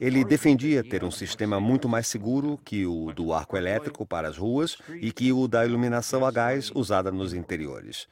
[0.00, 4.36] Ele defendia ter um sistema muito mais seguro que o do arco elétrico para as
[4.36, 8.08] ruas e que o da iluminação a gás usada nos interiores.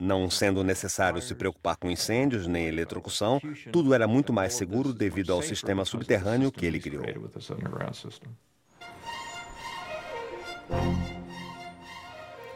[0.00, 3.40] Não sendo necessário se preocupar com incêndios nem eletrocução,
[3.70, 7.04] tudo era muito mais seguro devido ao sistema subterrâneo que ele criou.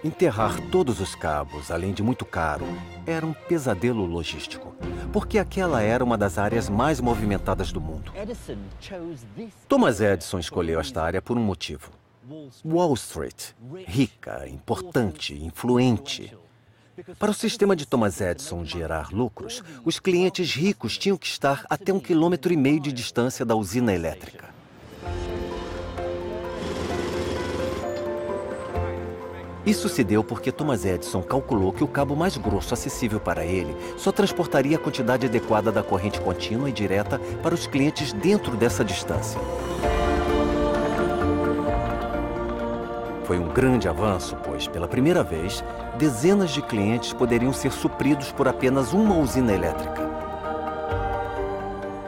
[0.06, 2.64] Enterrar todos os cabos, além de muito caro,
[3.04, 4.72] era um pesadelo logístico,
[5.12, 8.12] porque aquela era uma das áreas mais movimentadas do mundo.
[9.66, 11.90] Thomas Edison escolheu esta área por um motivo.
[12.64, 13.46] Wall Street,
[13.84, 16.32] rica, importante, influente.
[17.18, 21.92] Para o sistema de Thomas Edison gerar lucros, os clientes ricos tinham que estar até
[21.92, 24.55] um quilômetro e meio de distância da usina elétrica.
[29.66, 33.76] Isso se deu porque Thomas Edison calculou que o cabo mais grosso acessível para ele
[33.96, 38.84] só transportaria a quantidade adequada da corrente contínua e direta para os clientes dentro dessa
[38.84, 39.40] distância.
[43.24, 45.64] Foi um grande avanço, pois, pela primeira vez,
[45.98, 50.08] dezenas de clientes poderiam ser supridos por apenas uma usina elétrica.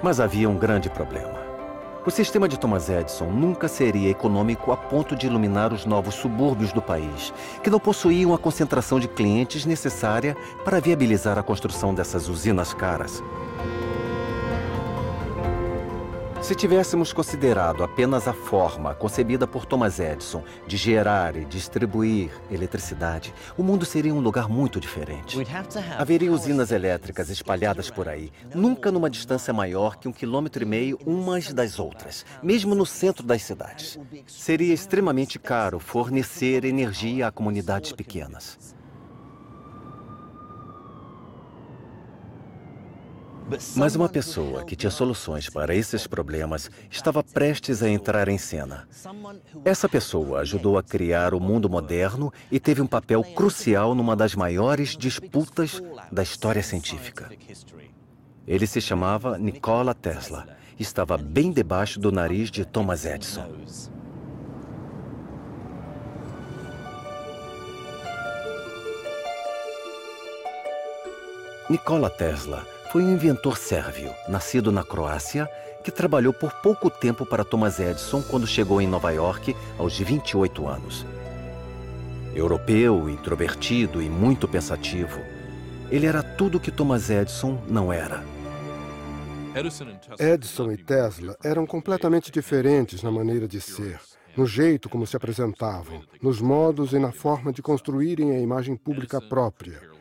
[0.00, 1.37] Mas havia um grande problema.
[2.08, 6.72] O sistema de Thomas Edison nunca seria econômico a ponto de iluminar os novos subúrbios
[6.72, 10.34] do país, que não possuíam a concentração de clientes necessária
[10.64, 13.22] para viabilizar a construção dessas usinas caras.
[16.40, 23.34] Se tivéssemos considerado apenas a forma concebida por Thomas Edison de gerar e distribuir eletricidade,
[23.56, 25.36] o mundo seria um lugar muito diferente.
[25.98, 30.98] Haveria usinas elétricas espalhadas por aí, nunca numa distância maior que um quilômetro e meio
[31.04, 33.98] umas das outras, mesmo no centro das cidades.
[34.26, 38.77] Seria extremamente caro fornecer energia a comunidades pequenas.
[43.74, 48.86] Mas uma pessoa que tinha soluções para esses problemas estava prestes a entrar em cena.
[49.64, 54.34] Essa pessoa ajudou a criar o mundo moderno e teve um papel crucial numa das
[54.34, 55.82] maiores disputas
[56.12, 57.30] da história científica.
[58.46, 60.46] Ele se chamava Nikola Tesla.
[60.78, 63.46] Estava bem debaixo do nariz de Thomas Edison.
[71.68, 75.48] Nikola Tesla foi um inventor sérvio, nascido na Croácia,
[75.84, 80.66] que trabalhou por pouco tempo para Thomas Edison quando chegou em Nova York aos 28
[80.66, 81.04] anos.
[82.34, 85.20] Europeu, introvertido e muito pensativo,
[85.90, 88.22] ele era tudo que Thomas Edison não era.
[90.18, 94.00] Edison e Tesla eram completamente diferentes na maneira de ser,
[94.34, 99.20] no jeito como se apresentavam, nos modos e na forma de construírem a imagem pública
[99.20, 99.97] própria.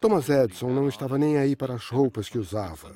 [0.00, 2.94] Thomas Edison não estava nem aí para as roupas que usava.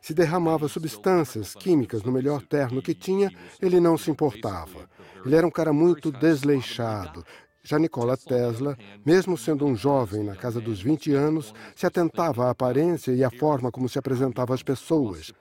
[0.00, 3.30] Se derramava substâncias químicas no melhor terno que tinha,
[3.60, 4.88] ele não se importava.
[5.24, 7.24] Ele era um cara muito desleixado.
[7.64, 8.76] Já Nikola Tesla,
[9.06, 13.30] mesmo sendo um jovem na casa dos 20 anos, se atentava à aparência e à
[13.30, 15.32] forma como se apresentava às pessoas.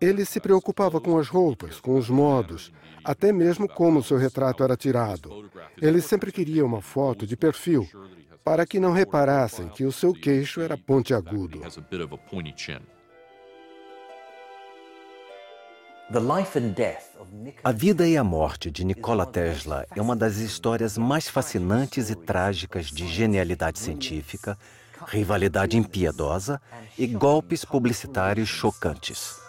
[0.00, 2.70] Ele se preocupava com as roupas, com os modos,
[3.02, 5.50] até mesmo como seu retrato era tirado.
[5.80, 7.88] Ele sempre queria uma foto de perfil,
[8.44, 11.60] para que não reparassem que o seu queixo era pontiagudo.
[17.64, 22.14] A vida e a morte de Nikola Tesla é uma das histórias mais fascinantes e
[22.14, 24.58] trágicas de genialidade científica,
[25.06, 26.60] rivalidade impiedosa
[26.98, 29.41] e golpes publicitários chocantes.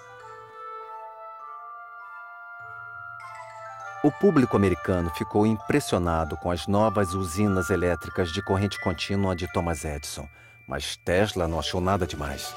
[4.04, 9.86] O público americano ficou impressionado com as novas usinas elétricas de corrente contínua de Thomas
[9.86, 10.28] Edison,
[10.68, 12.54] mas Tesla não achou nada demais.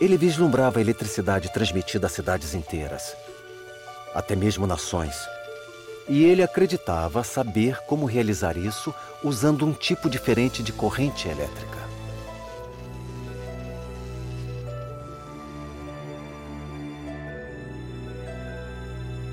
[0.00, 3.16] Ele vislumbrava a eletricidade transmitida a cidades inteiras,
[4.12, 5.16] até mesmo nações.
[6.08, 8.92] E ele acreditava saber como realizar isso
[9.22, 11.78] usando um tipo diferente de corrente elétrica.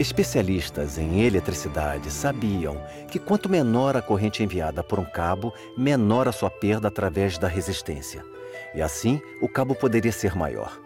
[0.03, 2.75] Especialistas em eletricidade sabiam
[3.09, 7.47] que quanto menor a corrente enviada por um cabo, menor a sua perda através da
[7.47, 8.21] resistência.
[8.75, 10.77] E assim, o cabo poderia ser maior.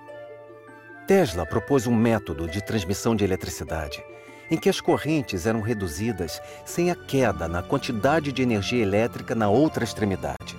[1.07, 4.03] Tesla propôs um método de transmissão de eletricidade
[4.51, 9.49] em que as correntes eram reduzidas sem a queda na quantidade de energia elétrica na
[9.49, 10.55] outra extremidade,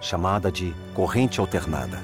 [0.00, 2.00] chamada de corrente alternada.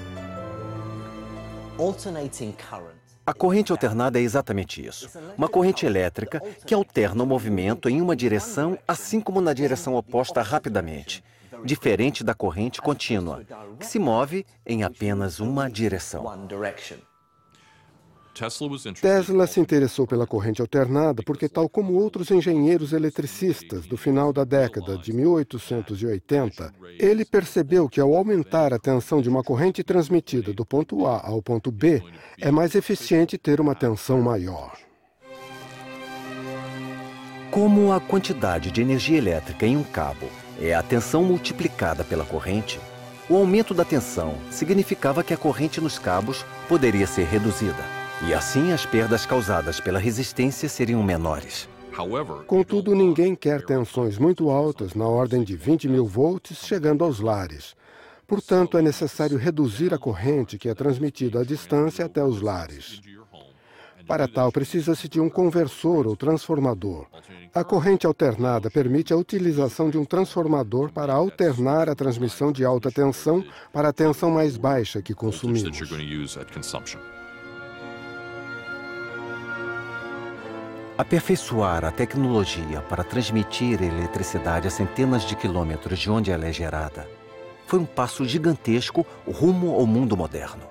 [1.78, 5.08] Alternating current a corrente alternada é exatamente isso.
[5.36, 10.42] Uma corrente elétrica que alterna o movimento em uma direção, assim como na direção oposta
[10.42, 11.22] rapidamente,
[11.64, 13.42] diferente da corrente contínua,
[13.78, 16.24] que se move em apenas uma direção.
[19.00, 24.42] Tesla se interessou pela corrente alternada porque, tal como outros engenheiros eletricistas do final da
[24.42, 30.64] década de 1880, ele percebeu que, ao aumentar a tensão de uma corrente transmitida do
[30.64, 32.02] ponto A ao ponto B,
[32.40, 34.72] é mais eficiente ter uma tensão maior.
[37.50, 40.26] Como a quantidade de energia elétrica em um cabo
[40.58, 42.80] é a tensão multiplicada pela corrente,
[43.28, 48.01] o aumento da tensão significava que a corrente nos cabos poderia ser reduzida.
[48.24, 51.68] E assim as perdas causadas pela resistência seriam menores.
[52.46, 57.74] Contudo, ninguém quer tensões muito altas, na ordem de 20 mil volts, chegando aos lares.
[58.26, 63.02] Portanto, é necessário reduzir a corrente que é transmitida à distância até os lares.
[64.06, 67.06] Para tal, precisa-se de um conversor ou transformador.
[67.52, 72.90] A corrente alternada permite a utilização de um transformador para alternar a transmissão de alta
[72.90, 75.78] tensão para a tensão mais baixa que consumimos.
[81.02, 87.08] Aperfeiçoar a tecnologia para transmitir eletricidade a centenas de quilômetros de onde ela é gerada
[87.66, 90.62] foi um passo gigantesco rumo ao mundo moderno.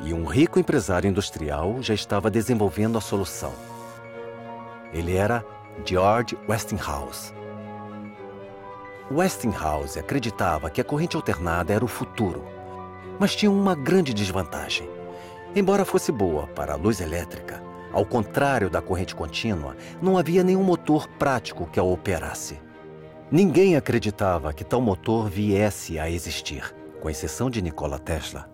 [0.00, 3.52] E um rico empresário industrial já estava desenvolvendo a solução.
[4.92, 5.46] Ele era
[5.84, 7.32] George Westinghouse.
[9.12, 12.44] Westinghouse acreditava que a corrente alternada era o futuro,
[13.16, 14.90] mas tinha uma grande desvantagem.
[15.54, 17.62] Embora fosse boa para a luz elétrica,
[17.94, 22.60] ao contrário da corrente contínua, não havia nenhum motor prático que a operasse.
[23.30, 28.50] Ninguém acreditava que tal motor viesse a existir, com exceção de Nikola Tesla.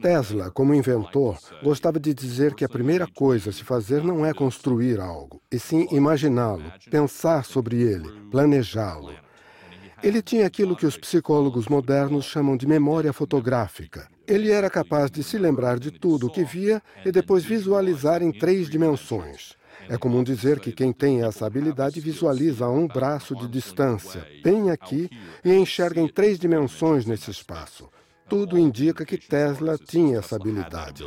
[0.00, 4.32] Tesla, como inventor, gostava de dizer que a primeira coisa a se fazer não é
[4.32, 9.12] construir algo, e sim imaginá-lo, pensar sobre ele, planejá-lo.
[10.00, 14.08] Ele tinha aquilo que os psicólogos modernos chamam de memória fotográfica.
[14.28, 18.30] Ele era capaz de se lembrar de tudo o que via e depois visualizar em
[18.30, 19.56] três dimensões.
[19.88, 24.70] É comum dizer que quem tem essa habilidade visualiza a um braço de distância, bem
[24.70, 25.08] aqui,
[25.42, 27.88] e enxerga em três dimensões nesse espaço.
[28.28, 31.04] Tudo indica que Tesla tinha essa habilidade.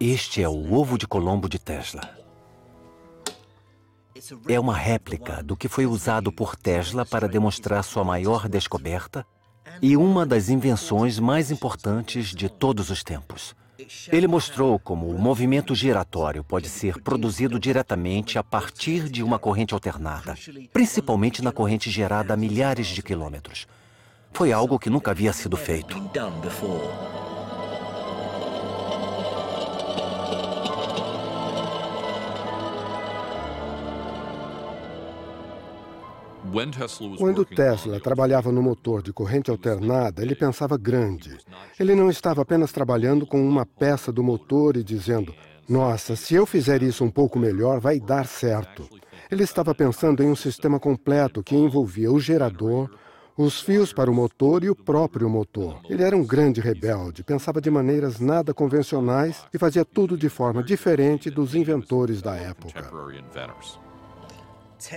[0.00, 2.25] Este é o ovo de Colombo de Tesla.
[4.48, 9.26] É uma réplica do que foi usado por Tesla para demonstrar sua maior descoberta
[9.82, 13.54] e uma das invenções mais importantes de todos os tempos.
[14.10, 19.74] Ele mostrou como o movimento giratório pode ser produzido diretamente a partir de uma corrente
[19.74, 20.34] alternada,
[20.72, 23.66] principalmente na corrente gerada a milhares de quilômetros.
[24.32, 25.96] Foi algo que nunca havia sido feito.
[37.18, 41.36] Quando Tesla trabalhava no motor de corrente alternada, ele pensava grande.
[41.78, 45.34] Ele não estava apenas trabalhando com uma peça do motor e dizendo:
[45.68, 48.88] Nossa, se eu fizer isso um pouco melhor, vai dar certo.
[49.30, 52.88] Ele estava pensando em um sistema completo que envolvia o gerador,
[53.36, 55.80] os fios para o motor e o próprio motor.
[55.90, 60.62] Ele era um grande rebelde, pensava de maneiras nada convencionais e fazia tudo de forma
[60.62, 62.90] diferente dos inventores da época.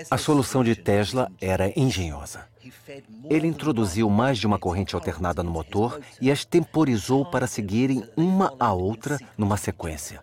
[0.09, 2.47] A solução de Tesla era engenhosa.
[3.29, 8.53] Ele introduziu mais de uma corrente alternada no motor e as temporizou para seguirem uma
[8.59, 10.21] a outra numa sequência.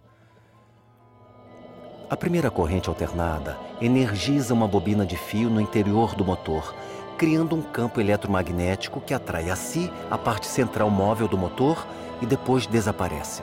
[2.08, 6.74] A primeira corrente alternada energiza uma bobina de fio no interior do motor,
[7.18, 11.84] criando um campo eletromagnético que atrai a si a parte central móvel do motor
[12.20, 13.42] e depois desaparece.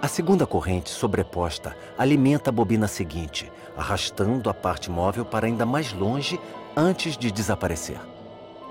[0.00, 5.92] A segunda corrente sobreposta alimenta a bobina seguinte, arrastando a parte móvel para ainda mais
[5.92, 6.38] longe
[6.76, 8.00] antes de desaparecer.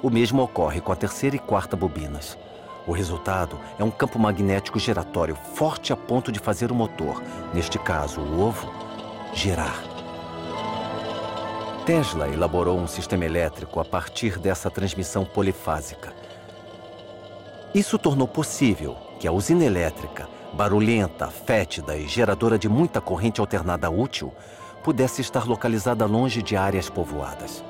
[0.04, 2.38] O mesmo ocorre com a terceira e quarta bobinas.
[2.86, 7.80] O resultado é um campo magnético giratório forte a ponto de fazer o motor, neste
[7.80, 8.72] caso o ovo,
[9.34, 9.84] girar.
[11.86, 16.14] Tesla elaborou um sistema elétrico a partir dessa transmissão polifásica.
[17.74, 23.90] Isso tornou possível que a usina elétrica, barulhenta, fétida e geradora de muita corrente alternada
[23.90, 24.34] útil,
[24.84, 27.64] pudesse estar localizada longe de áreas povoadas.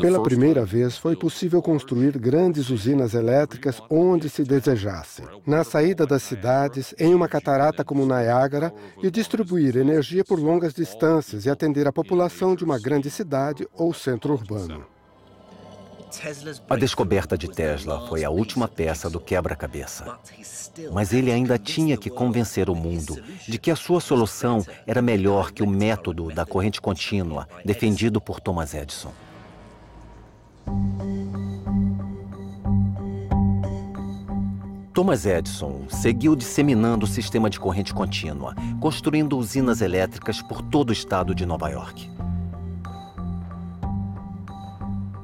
[0.00, 6.22] Pela primeira vez, foi possível construir grandes usinas elétricas onde se desejasse, na saída das
[6.22, 11.92] cidades, em uma catarata como Niágara, e distribuir energia por longas distâncias e atender a
[11.92, 14.84] população de uma grande cidade ou centro urbano.
[16.68, 20.18] A descoberta de Tesla foi a última peça do quebra-cabeça.
[20.92, 25.52] Mas ele ainda tinha que convencer o mundo de que a sua solução era melhor
[25.52, 29.12] que o método da corrente contínua defendido por Thomas Edison.
[34.92, 40.92] Thomas Edison seguiu disseminando o sistema de corrente contínua, construindo usinas elétricas por todo o
[40.92, 42.10] estado de Nova York.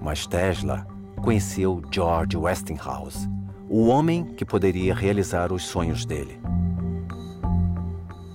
[0.07, 0.87] Mas Tesla
[1.21, 3.29] conheceu George Westinghouse,
[3.69, 6.41] o homem que poderia realizar os sonhos dele.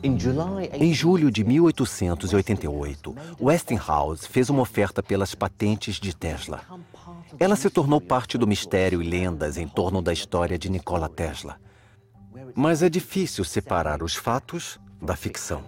[0.03, 6.59] Em julho de 1888, Westinghouse fez uma oferta pelas patentes de Tesla.
[7.39, 11.55] Ela se tornou parte do mistério e lendas em torno da história de Nikola Tesla.
[12.53, 15.63] Mas é difícil separar os fatos da ficção.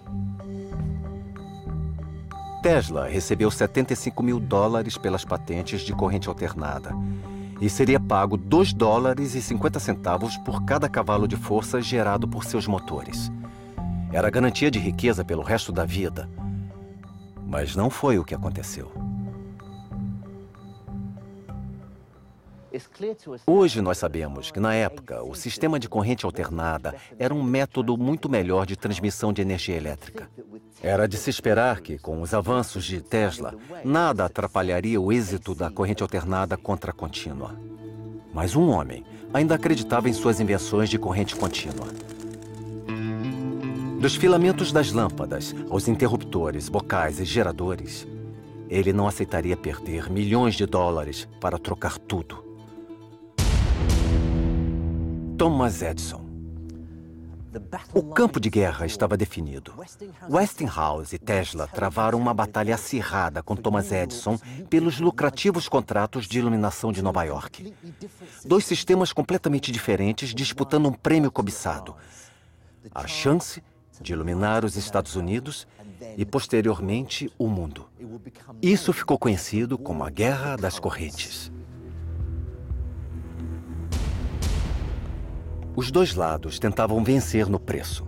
[2.63, 6.95] Tesla recebeu 75 mil dólares pelas patentes de corrente alternada
[7.59, 12.45] e seria pago 2 dólares e 50 centavos por cada cavalo de força gerado por
[12.45, 13.29] seus motores.
[14.13, 16.29] Era garantia de riqueza pelo resto da vida.
[17.45, 18.89] Mas não foi o que aconteceu.
[23.45, 28.29] Hoje nós sabemos que, na época, o sistema de corrente alternada era um método muito
[28.29, 30.29] melhor de transmissão de energia elétrica.
[30.83, 33.55] Era de se esperar que, com os avanços de Tesla,
[33.85, 37.55] nada atrapalharia o êxito da corrente alternada contra contínua.
[38.33, 41.87] Mas um homem ainda acreditava em suas invenções de corrente contínua.
[43.97, 48.05] Dos filamentos das lâmpadas aos interruptores, bocais e geradores,
[48.69, 52.43] ele não aceitaria perder milhões de dólares para trocar tudo.
[55.37, 56.22] Thomas Edison.
[57.93, 59.73] O campo de guerra estava definido.
[60.29, 64.37] Westinghouse e Tesla travaram uma batalha acirrada com Thomas Edison
[64.69, 67.73] pelos lucrativos contratos de iluminação de Nova York.
[68.45, 71.95] Dois sistemas completamente diferentes disputando um prêmio cobiçado.
[72.93, 73.63] A chance
[74.01, 75.67] de iluminar os Estados Unidos
[76.17, 77.87] e, posteriormente, o mundo.
[78.61, 81.51] Isso ficou conhecido como a Guerra das Correntes.
[85.75, 88.05] Os dois lados tentavam vencer no preço.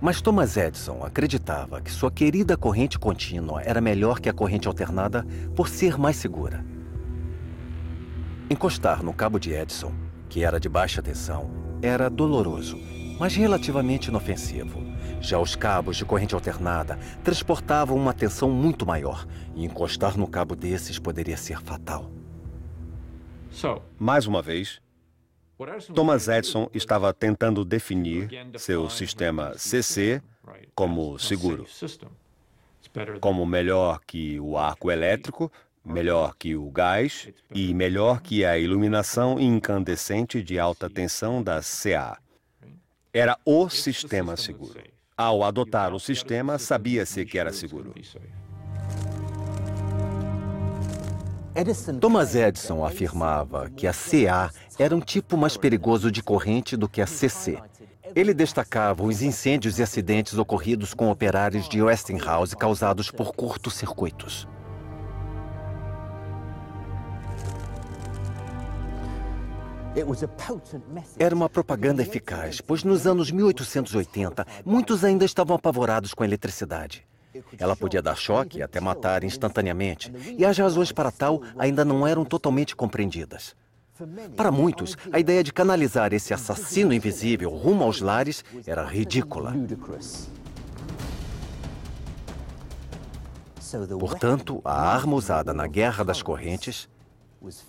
[0.00, 5.26] Mas Thomas Edison acreditava que sua querida corrente contínua era melhor que a corrente alternada
[5.54, 6.64] por ser mais segura.
[8.50, 9.92] Encostar no cabo de Edison,
[10.28, 11.50] que era de baixa tensão,
[11.82, 12.76] era doloroso
[13.18, 14.84] mas relativamente inofensivo.
[15.20, 20.54] Já os cabos de corrente alternada transportavam uma tensão muito maior, e encostar no cabo
[20.54, 22.10] desses poderia ser fatal.
[23.98, 24.80] Mais uma vez,
[25.94, 28.28] Thomas Edison estava tentando definir
[28.58, 30.22] seu sistema CC
[30.74, 31.66] como seguro,
[33.20, 35.50] como melhor que o arco elétrico,
[35.82, 42.18] melhor que o gás e melhor que a iluminação incandescente de alta tensão da CA.
[43.12, 44.78] Era o sistema seguro.
[45.16, 47.94] Ao adotar o sistema, sabia-se que era seguro.
[52.00, 57.00] Thomas Edison afirmava que a CA era um tipo mais perigoso de corrente do que
[57.00, 57.58] a CC.
[58.14, 64.46] Ele destacava os incêndios e acidentes ocorridos com operários de Westinghouse causados por curtos-circuitos.
[71.18, 77.06] Era uma propaganda eficaz, pois nos anos 1880, muitos ainda estavam apavorados com a eletricidade.
[77.58, 82.24] Ela podia dar choque até matar instantaneamente, e as razões para tal ainda não eram
[82.24, 83.54] totalmente compreendidas.
[84.36, 89.54] Para muitos, a ideia de canalizar esse assassino invisível rumo aos lares era ridícula.
[93.98, 96.88] Portanto, a arma usada na Guerra das Correntes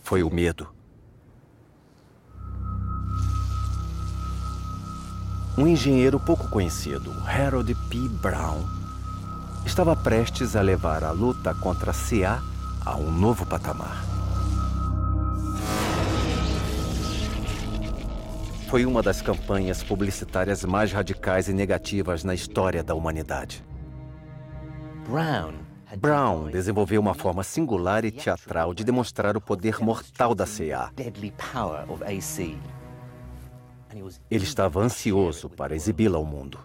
[0.04, 0.68] foi o medo.
[5.58, 7.98] Um engenheiro pouco conhecido, Harold P.
[8.22, 8.64] Brown,
[9.68, 12.42] estava prestes a levar a luta contra a CA
[12.86, 14.02] a um novo patamar.
[18.70, 23.64] Foi uma das campanhas publicitárias mais radicais e negativas na história da humanidade.
[25.98, 30.92] Brown desenvolveu uma forma singular e teatral de demonstrar o poder mortal da CA.
[34.32, 36.58] Ele estava ansioso para exibi-la ao mundo.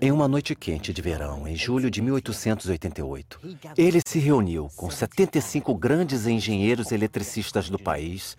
[0.00, 3.40] Em uma noite quente de verão, em julho de 1888,
[3.76, 8.36] ele se reuniu com 75 grandes engenheiros eletricistas do país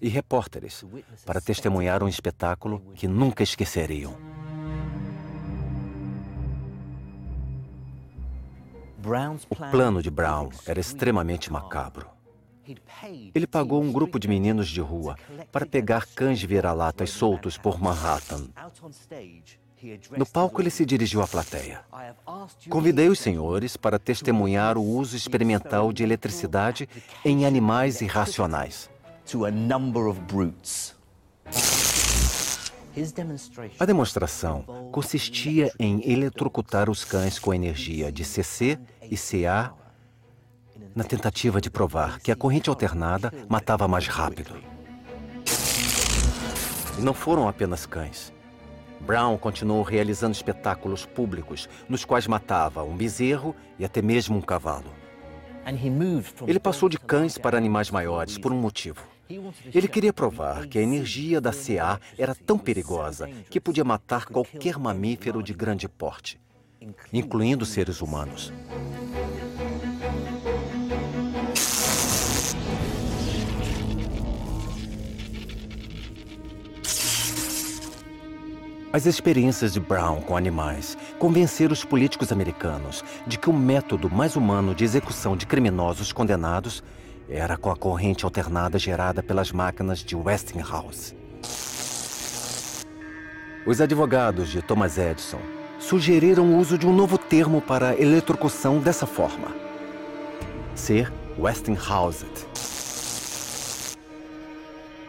[0.00, 0.84] e repórteres
[1.24, 4.16] para testemunhar um espetáculo que nunca esqueceriam.
[9.48, 12.19] O plano de Brown era extremamente macabro.
[13.34, 15.16] Ele pagou um grupo de meninos de rua
[15.50, 18.48] para pegar cães vira-latas soltos por Manhattan.
[20.16, 21.80] No palco, ele se dirigiu à plateia.
[22.68, 26.88] Convidei os senhores para testemunhar o uso experimental de eletricidade
[27.24, 28.90] em animais irracionais.
[33.78, 34.62] A demonstração
[34.92, 39.72] consistia em eletrocutar os cães com energia de CC e CA
[40.94, 44.54] na tentativa de provar que a corrente alternada matava mais rápido.
[46.98, 48.32] E não foram apenas cães.
[49.00, 54.92] Brown continuou realizando espetáculos públicos nos quais matava um bezerro e até mesmo um cavalo.
[56.46, 59.02] Ele passou de cães para animais maiores por um motivo.
[59.72, 64.78] Ele queria provar que a energia da CA era tão perigosa que podia matar qualquer
[64.78, 66.40] mamífero de grande porte,
[67.12, 68.52] incluindo seres humanos.
[78.92, 84.34] As experiências de Brown com animais convenceram os políticos americanos de que o método mais
[84.34, 86.82] humano de execução de criminosos condenados
[87.28, 91.14] era com a corrente alternada gerada pelas máquinas de Westinghouse.
[93.64, 95.40] Os advogados de Thomas Edison
[95.78, 99.54] sugeriram o uso de um novo termo para eletrocução dessa forma:
[100.74, 102.26] ser Westinghoused.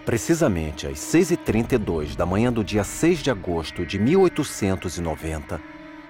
[0.05, 5.61] Precisamente às 6h32 da manhã do dia 6 de agosto de 1890,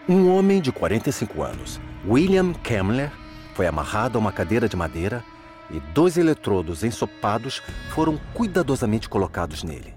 [0.07, 3.11] um homem de 45 anos, William Kemmler,
[3.53, 5.23] foi amarrado a uma cadeira de madeira
[5.69, 7.61] e dois eletrodos ensopados
[7.93, 9.93] foram cuidadosamente colocados nele.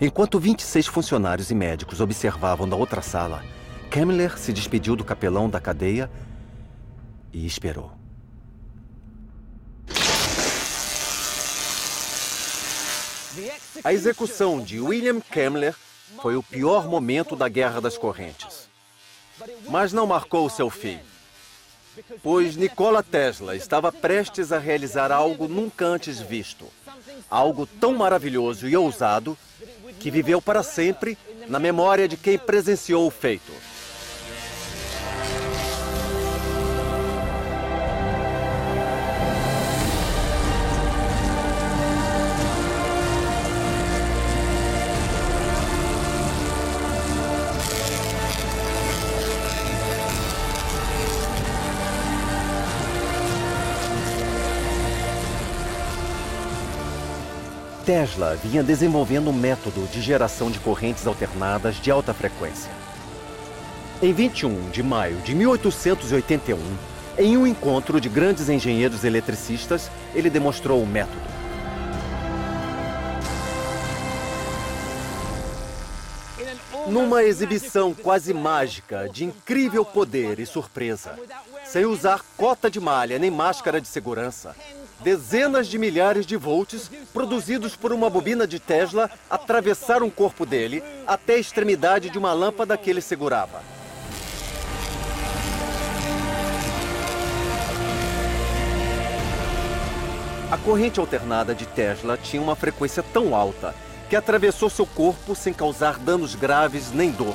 [0.00, 3.44] Enquanto 26 funcionários e médicos observavam da outra sala,
[3.90, 6.10] Kemmler se despediu do capelão da cadeia
[7.32, 7.92] e esperou.
[13.82, 15.74] A execução de William Kemmler
[16.20, 18.68] foi o pior momento da Guerra das Correntes.
[19.68, 21.00] Mas não marcou seu fim,
[22.22, 26.66] pois Nikola Tesla estava prestes a realizar algo nunca antes visto.
[27.28, 29.36] Algo tão maravilhoso e ousado
[29.98, 31.18] que viveu para sempre
[31.48, 33.52] na memória de quem presenciou o feito.
[58.04, 62.70] Tesla vinha desenvolvendo um método de geração de correntes alternadas de alta frequência.
[64.02, 66.58] Em 21 de maio de 1881,
[67.16, 71.18] em um encontro de grandes engenheiros eletricistas, ele demonstrou o método.
[76.86, 81.18] Numa exibição quase mágica de incrível poder e surpresa,
[81.64, 84.54] sem usar cota de malha nem máscara de segurança,
[85.04, 90.82] dezenas de milhares de volts produzidos por uma bobina de Tesla atravessaram o corpo dele
[91.06, 93.62] até a extremidade de uma lâmpada que ele segurava.
[100.50, 103.74] A corrente alternada de Tesla tinha uma frequência tão alta
[104.08, 107.34] que atravessou seu corpo sem causar danos graves nem dor.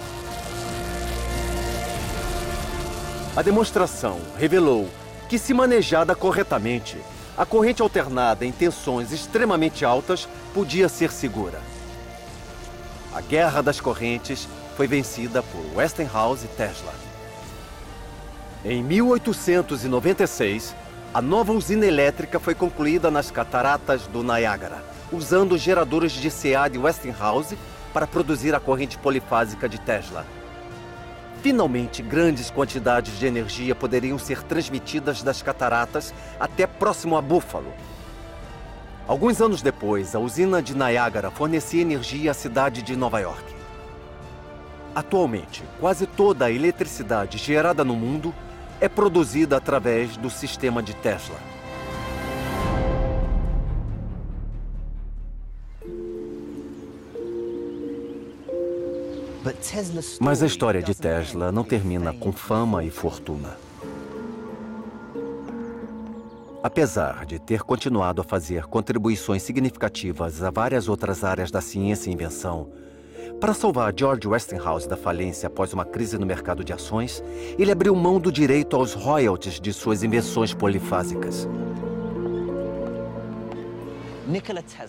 [3.36, 4.89] A demonstração revelou
[5.28, 6.97] que, se manejada corretamente,
[7.40, 11.62] a corrente alternada em tensões extremamente altas podia ser segura.
[13.16, 16.94] A guerra das correntes foi vencida por Westinghouse e Tesla.
[18.66, 20.76] Em 1896,
[21.14, 26.78] a nova usina elétrica foi concluída nas cataratas do Niágara, usando geradores de CA de
[26.78, 27.58] Westinghouse
[27.94, 30.26] para produzir a corrente polifásica de Tesla.
[31.42, 37.74] Finalmente, grandes quantidades de energia poderiam ser transmitidas das cataratas até próximo a Buffalo.
[39.08, 43.56] Alguns anos depois, a usina de Niagara fornecia energia à cidade de Nova York.
[44.94, 48.36] Atualmente, quase toda a eletricidade gerada no mundo
[48.82, 51.49] é produzida através do sistema de Tesla.
[60.20, 63.58] Mas a história de Tesla não termina com fama e fortuna.
[66.62, 72.14] Apesar de ter continuado a fazer contribuições significativas a várias outras áreas da ciência e
[72.14, 72.68] invenção,
[73.39, 77.24] para salvar George Westinghouse da falência após uma crise no mercado de ações,
[77.58, 81.47] ele abriu mão do direito aos royalties de suas invenções polifásicas.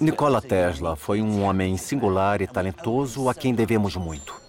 [0.01, 4.39] Nikola Tesla foi um homem singular e talentoso a quem devemos muito.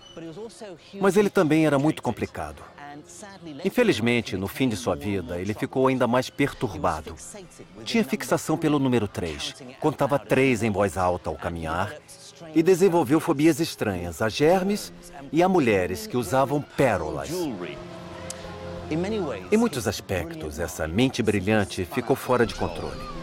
[0.99, 2.63] Mas ele também era muito complicado.
[3.63, 7.15] Infelizmente, no fim de sua vida, ele ficou ainda mais perturbado.
[7.83, 11.93] Tinha fixação pelo número 3, contava três em voz alta ao caminhar
[12.53, 14.91] e desenvolveu fobias estranhas a germes
[15.31, 17.29] e a mulheres que usavam pérolas.
[19.51, 23.20] Em muitos aspectos, essa mente brilhante ficou fora de controle.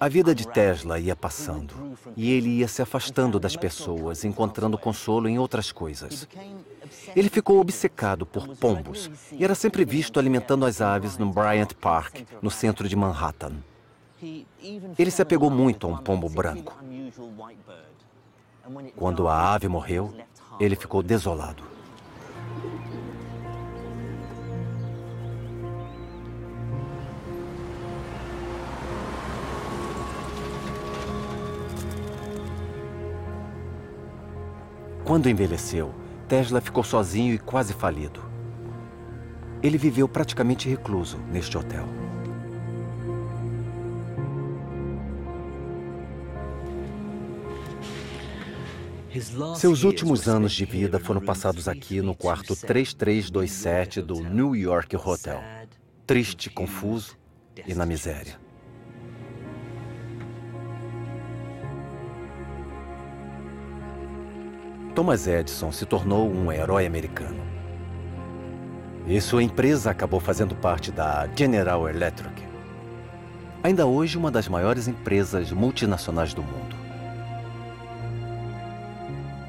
[0.00, 5.28] A vida de Tesla ia passando e ele ia se afastando das pessoas, encontrando consolo
[5.28, 6.28] em outras coisas.
[7.14, 12.22] Ele ficou obcecado por pombos e era sempre visto alimentando as aves no Bryant Park,
[12.40, 13.54] no centro de Manhattan.
[14.98, 16.76] Ele se apegou muito a um pombo branco.
[18.96, 20.14] Quando a ave morreu,
[20.58, 21.75] ele ficou desolado.
[35.06, 35.94] Quando envelheceu,
[36.26, 38.20] Tesla ficou sozinho e quase falido.
[39.62, 41.86] Ele viveu praticamente recluso neste hotel.
[49.54, 55.40] Seus últimos anos de vida foram passados aqui no quarto 3327 do New York Hotel.
[56.04, 57.16] Triste, confuso
[57.64, 58.45] e na miséria.
[64.96, 67.36] Thomas Edison se tornou um herói americano.
[69.06, 72.42] E sua empresa acabou fazendo parte da General Electric.
[73.62, 76.74] Ainda hoje, uma das maiores empresas multinacionais do mundo.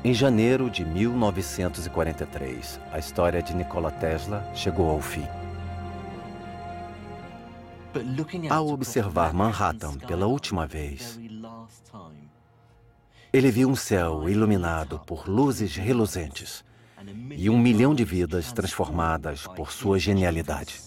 [0.04, 5.26] Em janeiro de 1943, a história de Nikola Tesla chegou ao fim.
[8.50, 11.18] Ao observar Manhattan pela última vez,
[13.38, 16.66] ele viu um céu iluminado por luzes reluzentes
[17.36, 20.87] e um milhão de vidas transformadas por sua genialidade.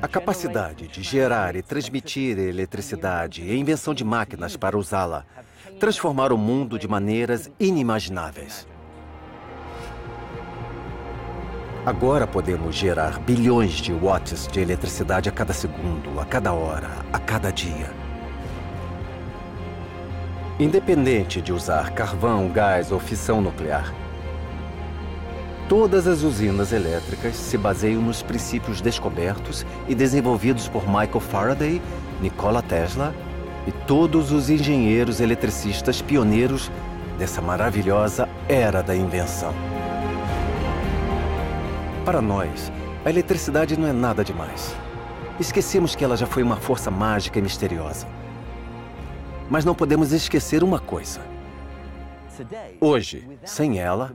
[0.00, 5.24] A capacidade de gerar e transmitir eletricidade e a invenção de máquinas para usá-la
[5.80, 8.66] transformaram o mundo de maneiras inimagináveis.
[11.84, 17.18] Agora podemos gerar bilhões de watts de eletricidade a cada segundo, a cada hora, a
[17.18, 17.90] cada dia.
[20.60, 23.92] Independente de usar carvão, gás ou fissão nuclear,
[25.72, 31.80] Todas as usinas elétricas se baseiam nos princípios descobertos e desenvolvidos por Michael Faraday,
[32.20, 33.14] Nikola Tesla
[33.66, 36.70] e todos os engenheiros eletricistas pioneiros
[37.18, 39.54] dessa maravilhosa era da invenção.
[42.04, 42.70] Para nós,
[43.02, 44.76] a eletricidade não é nada demais.
[45.40, 48.06] Esquecemos que ela já foi uma força mágica e misteriosa.
[49.48, 51.31] Mas não podemos esquecer uma coisa.
[52.80, 54.12] Hoje, sem ela,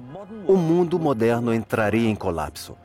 [0.47, 2.75] o mundo moderno entraria em colapso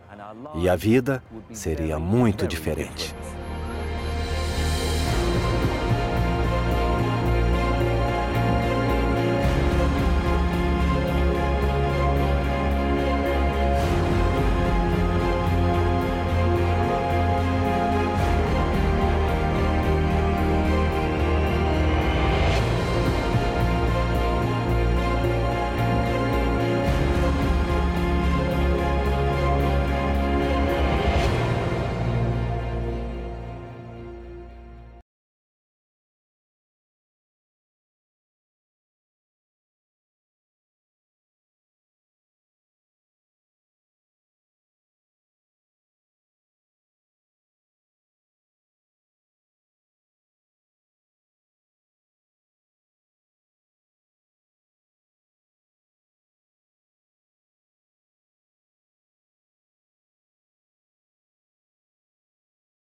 [0.55, 1.23] e a vida
[1.53, 3.15] seria muito diferente.